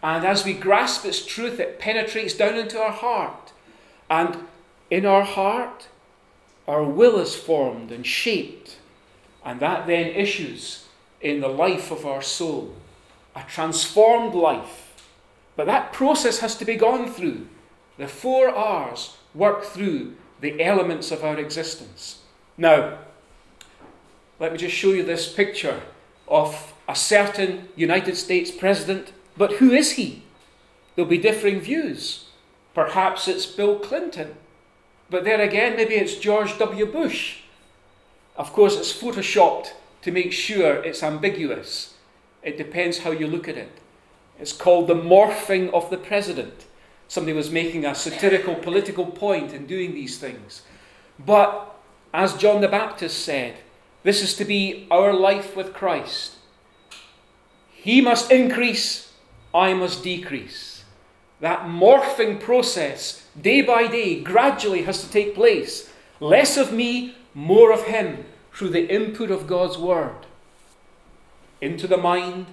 And 0.02 0.26
as 0.26 0.44
we 0.44 0.52
grasp 0.52 1.06
its 1.06 1.24
truth, 1.24 1.60
it 1.60 1.78
penetrates 1.78 2.34
down 2.34 2.56
into 2.56 2.78
our 2.78 2.92
heart. 2.92 3.52
And 4.10 4.46
in 4.90 5.06
our 5.06 5.22
heart, 5.22 5.88
our 6.68 6.82
will 6.82 7.18
is 7.18 7.34
formed 7.34 7.90
and 7.90 8.06
shaped. 8.06 8.78
And 9.44 9.60
that 9.60 9.86
then 9.86 10.08
issues 10.08 10.86
in 11.20 11.40
the 11.40 11.48
life 11.48 11.90
of 11.90 12.04
our 12.04 12.22
soul 12.22 12.74
a 13.36 13.42
transformed 13.48 14.34
life. 14.34 14.94
But 15.56 15.66
that 15.66 15.92
process 15.92 16.40
has 16.40 16.56
to 16.56 16.64
be 16.64 16.76
gone 16.76 17.10
through. 17.10 17.48
The 17.96 18.08
four 18.08 18.48
R's 18.48 19.16
work 19.34 19.64
through 19.64 20.14
the 20.40 20.62
elements 20.62 21.10
of 21.10 21.24
our 21.24 21.38
existence. 21.38 22.18
Now, 22.56 22.98
let 24.38 24.52
me 24.52 24.58
just 24.58 24.74
show 24.74 24.92
you 24.92 25.02
this 25.04 25.32
picture 25.32 25.82
of 26.26 26.74
a 26.88 26.94
certain 26.94 27.68
United 27.76 28.16
States 28.16 28.50
president. 28.50 29.12
But 29.36 29.54
who 29.54 29.70
is 29.70 29.92
he? 29.92 30.22
There'll 30.94 31.08
be 31.08 31.18
differing 31.18 31.60
views. 31.60 32.26
Perhaps 32.74 33.28
it's 33.28 33.46
Bill 33.46 33.78
Clinton. 33.78 34.34
But 35.10 35.24
there 35.24 35.40
again, 35.40 35.76
maybe 35.76 35.94
it's 35.94 36.16
George 36.16 36.58
W. 36.58 36.86
Bush. 36.86 37.40
Of 38.36 38.52
course, 38.52 38.76
it's 38.76 38.92
photoshopped 38.92 39.72
to 40.02 40.10
make 40.10 40.32
sure 40.32 40.82
it's 40.82 41.02
ambiguous. 41.02 41.94
It 42.42 42.58
depends 42.58 42.98
how 42.98 43.10
you 43.10 43.26
look 43.26 43.48
at 43.48 43.56
it. 43.56 43.78
It's 44.38 44.52
called 44.52 44.88
the 44.88 44.94
morphing 44.94 45.72
of 45.72 45.90
the 45.90 45.96
president. 45.96 46.66
Somebody 47.06 47.36
was 47.36 47.50
making 47.50 47.84
a 47.84 47.94
satirical 47.94 48.54
political 48.56 49.06
point 49.06 49.52
in 49.52 49.66
doing 49.66 49.94
these 49.94 50.18
things. 50.18 50.62
But 51.24 51.74
as 52.12 52.34
John 52.34 52.60
the 52.60 52.68
Baptist 52.68 53.24
said, 53.24 53.56
this 54.04 54.22
is 54.22 54.36
to 54.36 54.44
be 54.44 54.86
our 54.90 55.12
life 55.12 55.56
with 55.56 55.72
Christ. 55.72 56.36
He 57.72 58.00
must 58.00 58.30
increase, 58.30 59.12
I 59.52 59.74
must 59.74 60.04
decrease. 60.04 60.84
That 61.40 61.66
morphing 61.66 62.38
process, 62.38 63.26
day 63.40 63.62
by 63.62 63.88
day, 63.88 64.20
gradually 64.20 64.82
has 64.82 65.02
to 65.02 65.10
take 65.10 65.34
place. 65.34 65.90
Less 66.20 66.56
of 66.56 66.72
me, 66.72 67.16
more 67.34 67.72
of 67.72 67.84
Him, 67.84 68.26
through 68.52 68.70
the 68.70 68.88
input 68.88 69.30
of 69.30 69.46
God's 69.46 69.76
Word. 69.76 70.26
Into 71.60 71.86
the 71.86 71.96
mind, 71.96 72.46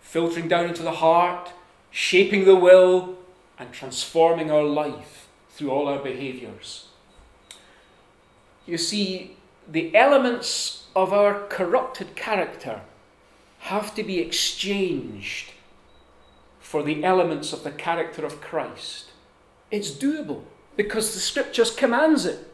filtering 0.00 0.48
down 0.48 0.66
into 0.66 0.82
the 0.82 0.92
heart, 0.92 1.50
shaping 1.90 2.44
the 2.44 2.56
will, 2.56 3.16
and 3.58 3.72
transforming 3.72 4.50
our 4.50 4.64
life 4.64 5.28
through 5.50 5.70
all 5.70 5.88
our 5.88 5.98
behaviours. 5.98 6.88
You 8.66 8.78
see, 8.78 9.36
the 9.68 9.94
elements 9.94 10.79
of 10.94 11.12
our 11.12 11.46
corrupted 11.48 12.16
character 12.16 12.82
have 13.60 13.94
to 13.94 14.02
be 14.02 14.18
exchanged 14.18 15.52
for 16.58 16.82
the 16.82 17.04
elements 17.04 17.52
of 17.52 17.64
the 17.64 17.70
character 17.70 18.24
of 18.24 18.40
Christ. 18.40 19.06
It's 19.70 19.90
doable 19.90 20.42
because 20.76 21.14
the 21.14 21.20
scriptures 21.20 21.74
commands 21.74 22.24
it. 22.24 22.46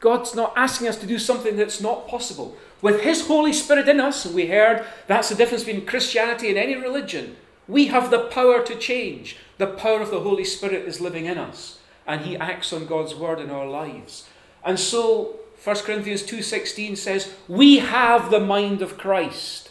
God's 0.00 0.34
not 0.34 0.52
asking 0.56 0.88
us 0.88 0.96
to 0.98 1.06
do 1.06 1.18
something 1.18 1.56
that's 1.56 1.80
not 1.80 2.08
possible. 2.08 2.56
With 2.80 3.00
His 3.02 3.26
Holy 3.26 3.52
Spirit 3.52 3.88
in 3.88 4.00
us, 4.00 4.24
and 4.24 4.34
we 4.34 4.46
heard 4.46 4.84
that's 5.06 5.28
the 5.28 5.34
difference 5.34 5.64
between 5.64 5.86
Christianity 5.86 6.48
and 6.48 6.58
any 6.58 6.76
religion, 6.76 7.36
we 7.66 7.86
have 7.86 8.10
the 8.10 8.20
power 8.20 8.64
to 8.64 8.76
change. 8.76 9.36
The 9.58 9.66
power 9.66 10.00
of 10.00 10.10
the 10.10 10.20
Holy 10.20 10.44
Spirit 10.44 10.86
is 10.86 11.00
living 11.00 11.26
in 11.26 11.36
us, 11.36 11.80
and 12.06 12.22
He 12.22 12.36
acts 12.36 12.72
on 12.72 12.86
God's 12.86 13.14
word 13.14 13.40
in 13.40 13.50
our 13.50 13.66
lives. 13.66 14.28
And 14.64 14.78
so 14.78 15.40
1 15.62 15.84
Corinthians 15.84 16.22
2:16 16.22 16.96
says, 16.96 17.32
"We 17.48 17.78
have 17.78 18.30
the 18.30 18.40
mind 18.40 18.80
of 18.80 18.96
Christ." 18.96 19.70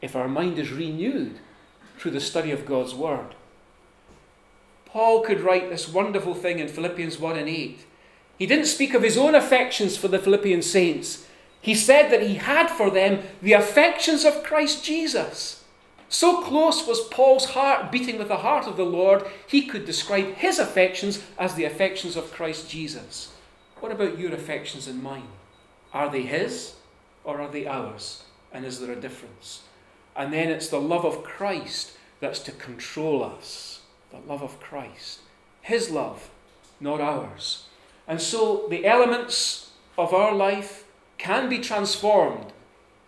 If 0.00 0.16
our 0.16 0.28
mind 0.28 0.58
is 0.58 0.70
renewed 0.70 1.38
through 1.98 2.12
the 2.12 2.20
study 2.20 2.50
of 2.50 2.66
God's 2.66 2.94
word. 2.94 3.34
Paul 4.86 5.20
could 5.20 5.40
write 5.40 5.70
this 5.70 5.88
wonderful 5.88 6.34
thing 6.34 6.58
in 6.58 6.68
Philippians 6.68 7.18
1 7.18 7.36
and 7.36 7.48
8. 7.48 7.80
He 8.38 8.46
didn't 8.46 8.66
speak 8.66 8.94
of 8.94 9.02
his 9.02 9.16
own 9.16 9.34
affections 9.34 9.96
for 9.96 10.08
the 10.08 10.18
Philippian 10.18 10.62
saints. 10.62 11.26
He 11.60 11.74
said 11.74 12.10
that 12.10 12.22
he 12.22 12.34
had 12.34 12.68
for 12.68 12.90
them 12.90 13.22
the 13.40 13.54
affections 13.54 14.24
of 14.24 14.42
Christ 14.42 14.84
Jesus. 14.84 15.64
So 16.08 16.42
close 16.42 16.86
was 16.86 17.08
Paul's 17.08 17.46
heart 17.46 17.90
beating 17.90 18.18
with 18.18 18.28
the 18.28 18.38
heart 18.38 18.66
of 18.66 18.76
the 18.76 18.84
Lord, 18.84 19.24
he 19.48 19.62
could 19.62 19.84
describe 19.84 20.34
his 20.34 20.58
affections 20.58 21.20
as 21.38 21.54
the 21.54 21.64
affections 21.64 22.16
of 22.16 22.32
Christ 22.32 22.70
Jesus. 22.70 23.33
What 23.80 23.92
about 23.92 24.18
your 24.18 24.32
affections 24.32 24.86
and 24.86 25.02
mine? 25.02 25.28
Are 25.92 26.10
they 26.10 26.22
his 26.22 26.74
or 27.22 27.40
are 27.40 27.50
they 27.50 27.66
ours? 27.66 28.24
And 28.52 28.64
is 28.64 28.80
there 28.80 28.92
a 28.92 29.00
difference? 29.00 29.62
And 30.16 30.32
then 30.32 30.48
it's 30.48 30.68
the 30.68 30.80
love 30.80 31.04
of 31.04 31.24
Christ 31.24 31.92
that's 32.20 32.40
to 32.40 32.52
control 32.52 33.22
us. 33.22 33.82
The 34.10 34.20
love 34.20 34.42
of 34.42 34.60
Christ. 34.60 35.20
His 35.60 35.90
love, 35.90 36.30
not 36.80 37.00
ours. 37.00 37.66
And 38.06 38.20
so 38.20 38.66
the 38.68 38.86
elements 38.86 39.72
of 39.98 40.12
our 40.12 40.34
life 40.34 40.84
can 41.18 41.48
be 41.48 41.58
transformed 41.58 42.52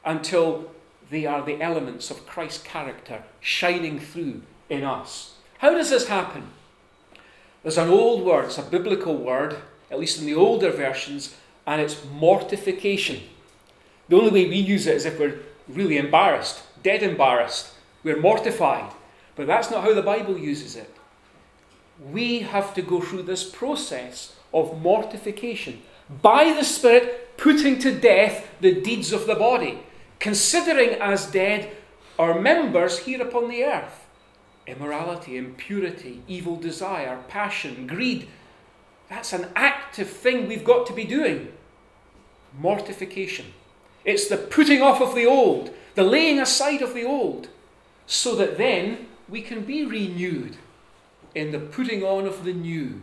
until 0.05 0.71
they 1.11 1.27
are 1.27 1.45
the 1.45 1.61
elements 1.61 2.11
of 2.11 2.27
Christ's 2.27 2.63
character 2.63 3.23
shining 3.41 3.99
through 3.99 4.43
in 4.69 4.85
us. 4.85 5.35
How 5.59 5.71
does 5.71 5.91
this 5.91 6.09
happen? 6.09 6.49
There's 7.63 7.79
an 7.79 7.89
old 7.89 8.25
word, 8.25 8.47
it's 8.47 8.59
a 8.59 8.63
biblical 8.63 9.17
word, 9.17 9.57
at 9.91 9.99
least 9.99 10.19
in 10.19 10.27
the 10.27 10.35
older 10.35 10.71
versions, 10.71 11.35
and 11.67 11.81
it's 11.81 12.05
mortification. 12.05 13.21
The 14.09 14.17
only 14.17 14.31
way 14.31 14.49
we 14.49 14.57
use 14.57 14.87
it 14.87 14.97
is 14.97 15.05
if 15.05 15.19
we're 15.19 15.41
really 15.69 15.99
embarrassed, 15.99 16.63
dead 16.83 17.03
embarrassed. 17.03 17.73
We're 18.05 18.21
mortified. 18.21 18.93
But 19.35 19.47
that's 19.47 19.71
not 19.71 19.83
how 19.83 19.95
the 19.95 20.03
Bible 20.03 20.39
uses 20.39 20.77
it. 20.77 20.95
We 22.01 22.41
have 22.41 22.75
to 22.75 22.83
go 22.83 23.01
through 23.01 23.23
this 23.23 23.49
process 23.49 24.37
of 24.53 24.81
mortification 24.81 25.83
by 26.23 26.53
the 26.53 26.65
Spirit, 26.65 27.37
putting 27.37 27.79
to 27.81 27.93
death 27.93 28.49
the 28.61 28.81
deeds 28.81 29.13
of 29.13 29.27
the 29.27 29.35
body, 29.35 29.81
considering 30.19 30.91
as 31.01 31.27
dead 31.27 31.71
our 32.19 32.41
members 32.41 33.01
here 33.01 33.21
upon 33.21 33.49
the 33.49 33.65
earth 33.65 34.07
immorality, 34.67 35.37
impurity, 35.37 36.23
evil 36.27 36.57
desire, 36.57 37.23
passion, 37.29 37.87
greed. 37.87 38.27
That's 39.09 39.33
an 39.33 39.49
active 39.55 40.11
thing 40.11 40.49
we've 40.49 40.65
got 40.65 40.87
to 40.87 40.93
be 40.93 41.05
doing. 41.05 41.53
Mortification. 42.59 43.47
It's 44.05 44.29
the 44.29 44.37
putting 44.37 44.83
off 44.83 45.01
of 45.01 45.15
the 45.15 45.27
old, 45.27 45.71
the 45.95 46.03
laying 46.03 46.39
aside 46.39 46.83
of 46.83 46.95
the 46.95 47.05
old, 47.05 47.49
so 48.07 48.35
that 48.37 48.57
then 48.57 49.09
we 49.29 49.43
can 49.43 49.63
be 49.63 49.85
renewed 49.85 50.57
in 51.35 51.51
the 51.51 51.59
putting 51.59 52.03
on 52.03 52.27
of 52.27 52.45
the 52.45 52.53
new, 52.53 53.03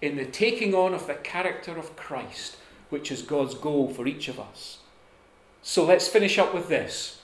in 0.00 0.16
the 0.16 0.24
taking 0.24 0.74
on 0.74 0.94
of 0.94 1.06
the 1.06 1.14
character 1.14 1.76
of 1.76 1.96
Christ, 1.96 2.56
which 2.90 3.10
is 3.10 3.22
God's 3.22 3.54
goal 3.54 3.88
for 3.88 4.06
each 4.06 4.28
of 4.28 4.38
us. 4.38 4.78
So 5.62 5.84
let's 5.84 6.08
finish 6.08 6.38
up 6.38 6.54
with 6.54 6.68
this. 6.68 7.20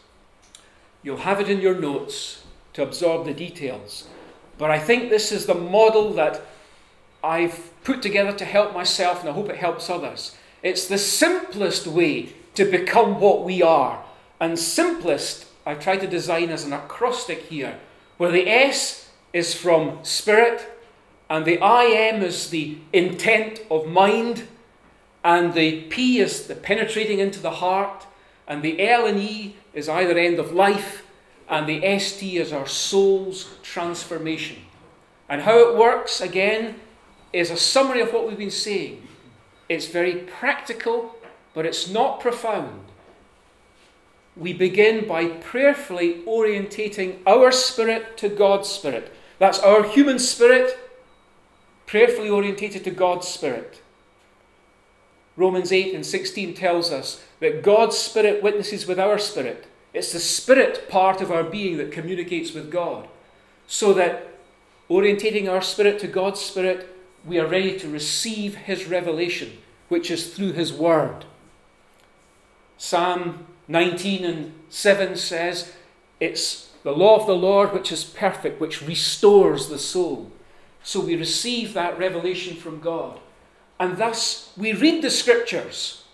You'll 1.02 1.18
have 1.18 1.40
it 1.40 1.48
in 1.48 1.60
your 1.60 1.78
notes 1.78 2.44
to 2.74 2.82
absorb 2.82 3.24
the 3.24 3.34
details. 3.34 4.08
But 4.58 4.70
I 4.70 4.78
think 4.78 5.10
this 5.10 5.32
is 5.32 5.46
the 5.46 5.54
model 5.54 6.12
that 6.14 6.42
I've 7.22 7.70
put 7.84 8.02
together 8.02 8.32
to 8.32 8.44
help 8.44 8.74
myself, 8.74 9.20
and 9.20 9.28
I 9.28 9.32
hope 9.32 9.48
it 9.48 9.56
helps 9.56 9.88
others. 9.88 10.36
It's 10.62 10.86
the 10.86 10.98
simplest 10.98 11.86
way 11.86 12.34
to 12.54 12.64
become 12.64 13.20
what 13.20 13.44
we 13.44 13.62
are. 13.62 14.04
And 14.40 14.58
simplest, 14.58 15.46
I've 15.64 15.80
tried 15.80 16.00
to 16.00 16.06
design 16.06 16.50
as 16.50 16.64
an 16.64 16.72
acrostic 16.72 17.44
here, 17.44 17.78
where 18.16 18.32
the 18.32 18.48
S 18.48 19.10
is 19.32 19.54
from 19.54 19.98
spirit, 20.02 20.68
and 21.30 21.44
the 21.44 21.58
I 21.60 21.84
am 21.84 22.22
is 22.22 22.50
the 22.50 22.78
intent 22.92 23.62
of 23.70 23.86
mind, 23.86 24.46
and 25.24 25.54
the 25.54 25.82
P 25.82 26.18
is 26.18 26.46
the 26.46 26.54
penetrating 26.54 27.20
into 27.20 27.40
the 27.40 27.52
heart, 27.52 28.06
and 28.46 28.62
the 28.62 28.86
L 28.86 29.06
and 29.06 29.18
E 29.18 29.56
is 29.72 29.88
either 29.88 30.18
end 30.18 30.38
of 30.38 30.52
life, 30.52 31.06
and 31.48 31.68
the 31.68 31.98
ST 31.98 32.34
is 32.34 32.52
our 32.52 32.66
soul's 32.66 33.56
transformation. 33.62 34.56
And 35.28 35.42
how 35.42 35.58
it 35.70 35.76
works, 35.76 36.20
again, 36.20 36.80
is 37.32 37.50
a 37.50 37.56
summary 37.56 38.00
of 38.00 38.12
what 38.12 38.26
we've 38.26 38.38
been 38.38 38.50
saying. 38.50 39.06
It's 39.68 39.86
very 39.86 40.16
practical, 40.16 41.16
but 41.54 41.66
it's 41.66 41.88
not 41.88 42.20
profound. 42.20 42.84
We 44.36 44.52
begin 44.52 45.06
by 45.06 45.26
prayerfully 45.26 46.22
orientating 46.26 47.18
our 47.26 47.52
spirit 47.52 48.16
to 48.18 48.28
God's 48.28 48.68
spirit. 48.68 49.12
That's 49.38 49.58
our 49.58 49.82
human 49.82 50.18
spirit, 50.18 50.78
prayerfully 51.86 52.30
orientated 52.30 52.84
to 52.84 52.90
God's 52.90 53.28
spirit. 53.28 53.82
Romans 55.36 55.72
8 55.72 55.94
and 55.94 56.04
16 56.04 56.54
tells 56.54 56.90
us 56.90 57.24
that 57.40 57.62
God's 57.62 57.96
spirit 57.96 58.42
witnesses 58.42 58.86
with 58.86 58.98
our 58.98 59.18
spirit. 59.18 59.66
It's 59.94 60.12
the 60.12 60.20
spirit 60.20 60.88
part 60.88 61.20
of 61.20 61.30
our 61.30 61.44
being 61.44 61.76
that 61.78 61.92
communicates 61.92 62.52
with 62.52 62.70
God. 62.70 63.08
So 63.66 63.92
that 63.94 64.28
orientating 64.88 65.50
our 65.50 65.62
spirit 65.62 65.98
to 66.00 66.06
God's 66.06 66.40
spirit, 66.40 66.91
we 67.24 67.38
are 67.38 67.46
ready 67.46 67.78
to 67.78 67.88
receive 67.88 68.56
His 68.56 68.86
revelation, 68.86 69.58
which 69.88 70.10
is 70.10 70.34
through 70.34 70.52
His 70.52 70.72
Word. 70.72 71.24
Psalm 72.76 73.46
19 73.68 74.24
and 74.24 74.52
7 74.68 75.16
says, 75.16 75.72
It's 76.18 76.70
the 76.82 76.92
law 76.92 77.16
of 77.16 77.26
the 77.26 77.36
Lord 77.36 77.72
which 77.72 77.92
is 77.92 78.04
perfect, 78.04 78.60
which 78.60 78.82
restores 78.82 79.68
the 79.68 79.78
soul. 79.78 80.30
So 80.82 81.00
we 81.00 81.14
receive 81.14 81.74
that 81.74 81.98
revelation 81.98 82.56
from 82.56 82.80
God. 82.80 83.20
And 83.78 83.96
thus 83.98 84.52
we 84.56 84.72
read 84.72 85.02
the 85.02 85.10
scriptures 85.10 86.04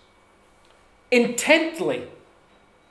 intently. 1.11 2.07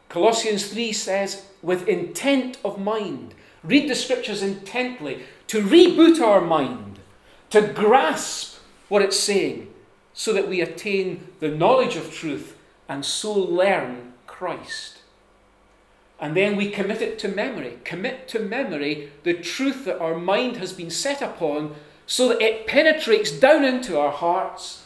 Colossians 0.08 0.66
3 0.72 0.92
says, 0.92 1.46
with 1.62 1.88
intent 1.88 2.58
of 2.64 2.80
mind. 2.80 3.34
Read 3.64 3.88
the 3.88 3.94
scriptures 3.94 4.42
intently 4.42 5.24
to 5.48 5.62
reboot 5.62 6.20
our 6.20 6.40
mind, 6.40 6.87
to 7.50 7.62
grasp 7.62 8.58
what 8.88 9.02
it's 9.02 9.18
saying, 9.18 9.72
so 10.12 10.32
that 10.32 10.48
we 10.48 10.60
attain 10.60 11.28
the 11.40 11.48
knowledge 11.48 11.96
of 11.96 12.12
truth 12.12 12.56
and 12.88 13.04
so 13.04 13.32
learn 13.32 14.14
Christ. 14.26 14.98
And 16.20 16.36
then 16.36 16.56
we 16.56 16.70
commit 16.70 17.00
it 17.00 17.18
to 17.20 17.28
memory. 17.28 17.78
Commit 17.84 18.26
to 18.28 18.40
memory 18.40 19.12
the 19.22 19.34
truth 19.34 19.84
that 19.84 20.00
our 20.00 20.16
mind 20.16 20.56
has 20.56 20.72
been 20.72 20.90
set 20.90 21.22
upon 21.22 21.76
so 22.06 22.28
that 22.28 22.42
it 22.42 22.66
penetrates 22.66 23.30
down 23.30 23.64
into 23.64 23.98
our 23.98 24.10
hearts 24.10 24.84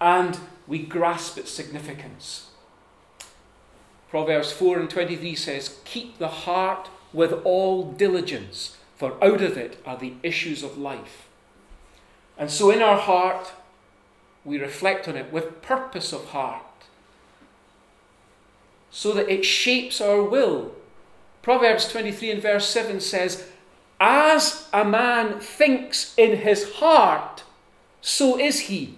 and 0.00 0.38
we 0.66 0.80
grasp 0.80 1.38
its 1.38 1.50
significance. 1.50 2.50
Proverbs 4.10 4.52
4 4.52 4.80
and 4.80 4.90
23 4.90 5.34
says, 5.34 5.80
Keep 5.84 6.18
the 6.18 6.28
heart 6.28 6.88
with 7.12 7.32
all 7.44 7.92
diligence, 7.92 8.76
for 8.96 9.12
out 9.24 9.40
of 9.40 9.56
it 9.56 9.80
are 9.86 9.96
the 9.96 10.14
issues 10.22 10.62
of 10.62 10.76
life. 10.76 11.23
And 12.36 12.50
so 12.50 12.70
in 12.70 12.82
our 12.82 12.98
heart, 12.98 13.52
we 14.44 14.58
reflect 14.58 15.08
on 15.08 15.16
it 15.16 15.32
with 15.32 15.62
purpose 15.62 16.12
of 16.12 16.26
heart 16.26 16.62
so 18.90 19.12
that 19.12 19.28
it 19.28 19.44
shapes 19.44 20.00
our 20.00 20.22
will. 20.22 20.72
Proverbs 21.42 21.88
23 21.88 22.30
and 22.30 22.42
verse 22.42 22.68
7 22.68 23.00
says, 23.00 23.48
As 23.98 24.68
a 24.72 24.84
man 24.84 25.40
thinks 25.40 26.14
in 26.16 26.38
his 26.38 26.74
heart, 26.74 27.42
so 28.00 28.38
is 28.38 28.60
he. 28.60 28.94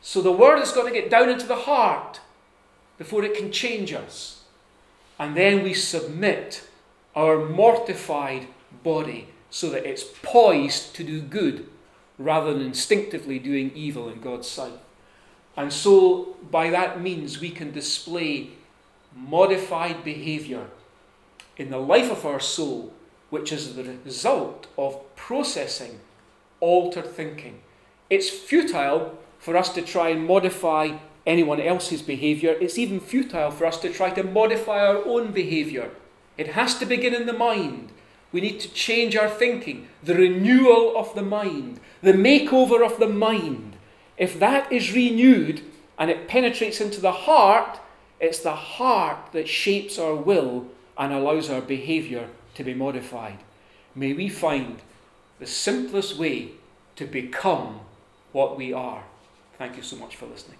So 0.00 0.22
the 0.22 0.32
word 0.32 0.58
has 0.58 0.72
got 0.72 0.84
to 0.84 0.90
get 0.90 1.10
down 1.10 1.28
into 1.28 1.46
the 1.46 1.54
heart 1.54 2.20
before 2.98 3.24
it 3.24 3.36
can 3.36 3.52
change 3.52 3.92
us. 3.92 4.42
And 5.18 5.36
then 5.36 5.62
we 5.62 5.74
submit 5.74 6.66
our 7.14 7.44
mortified 7.48 8.46
body 8.82 9.28
so 9.50 9.68
that 9.70 9.84
it's 9.84 10.04
poised 10.22 10.94
to 10.94 11.04
do 11.04 11.20
good 11.20 11.66
rather 12.18 12.52
than 12.52 12.62
instinctively 12.62 13.38
doing 13.38 13.72
evil 13.74 14.08
in 14.08 14.20
God's 14.20 14.48
sight. 14.48 14.78
And 15.56 15.72
so, 15.72 16.36
by 16.50 16.70
that 16.70 17.00
means, 17.00 17.40
we 17.40 17.50
can 17.50 17.72
display 17.72 18.50
modified 19.14 20.04
behavior 20.04 20.68
in 21.56 21.70
the 21.70 21.78
life 21.78 22.10
of 22.10 22.24
our 22.24 22.40
soul, 22.40 22.92
which 23.30 23.52
is 23.52 23.74
the 23.74 23.84
result 24.04 24.66
of 24.78 25.14
processing 25.16 26.00
altered 26.60 27.06
thinking. 27.06 27.60
It's 28.08 28.30
futile 28.30 29.18
for 29.38 29.56
us 29.56 29.72
to 29.74 29.82
try 29.82 30.10
and 30.10 30.26
modify 30.26 30.98
anyone 31.26 31.60
else's 31.60 32.02
behavior. 32.02 32.56
It's 32.60 32.78
even 32.78 33.00
futile 33.00 33.50
for 33.50 33.66
us 33.66 33.78
to 33.80 33.92
try 33.92 34.10
to 34.10 34.22
modify 34.22 34.86
our 34.86 35.04
own 35.04 35.32
behavior. 35.32 35.90
It 36.36 36.48
has 36.48 36.78
to 36.78 36.86
begin 36.86 37.14
in 37.14 37.26
the 37.26 37.32
mind. 37.32 37.92
We 38.32 38.40
need 38.40 38.60
to 38.60 38.72
change 38.72 39.16
our 39.16 39.28
thinking, 39.28 39.88
the 40.02 40.14
renewal 40.14 40.96
of 40.96 41.14
the 41.14 41.22
mind, 41.22 41.80
the 42.02 42.12
makeover 42.12 42.84
of 42.84 42.98
the 42.98 43.08
mind. 43.08 43.76
If 44.16 44.38
that 44.38 44.70
is 44.70 44.92
renewed 44.92 45.62
and 45.98 46.10
it 46.10 46.28
penetrates 46.28 46.80
into 46.80 47.00
the 47.00 47.12
heart, 47.12 47.80
it's 48.20 48.40
the 48.40 48.54
heart 48.54 49.32
that 49.32 49.48
shapes 49.48 49.98
our 49.98 50.14
will 50.14 50.66
and 50.96 51.12
allows 51.12 51.50
our 51.50 51.60
behavior 51.62 52.28
to 52.54 52.62
be 52.62 52.74
modified. 52.74 53.38
May 53.94 54.12
we 54.12 54.28
find 54.28 54.82
the 55.38 55.46
simplest 55.46 56.16
way 56.16 56.52
to 56.96 57.06
become 57.06 57.80
what 58.32 58.56
we 58.56 58.72
are. 58.72 59.04
Thank 59.58 59.76
you 59.76 59.82
so 59.82 59.96
much 59.96 60.16
for 60.16 60.26
listening. 60.26 60.59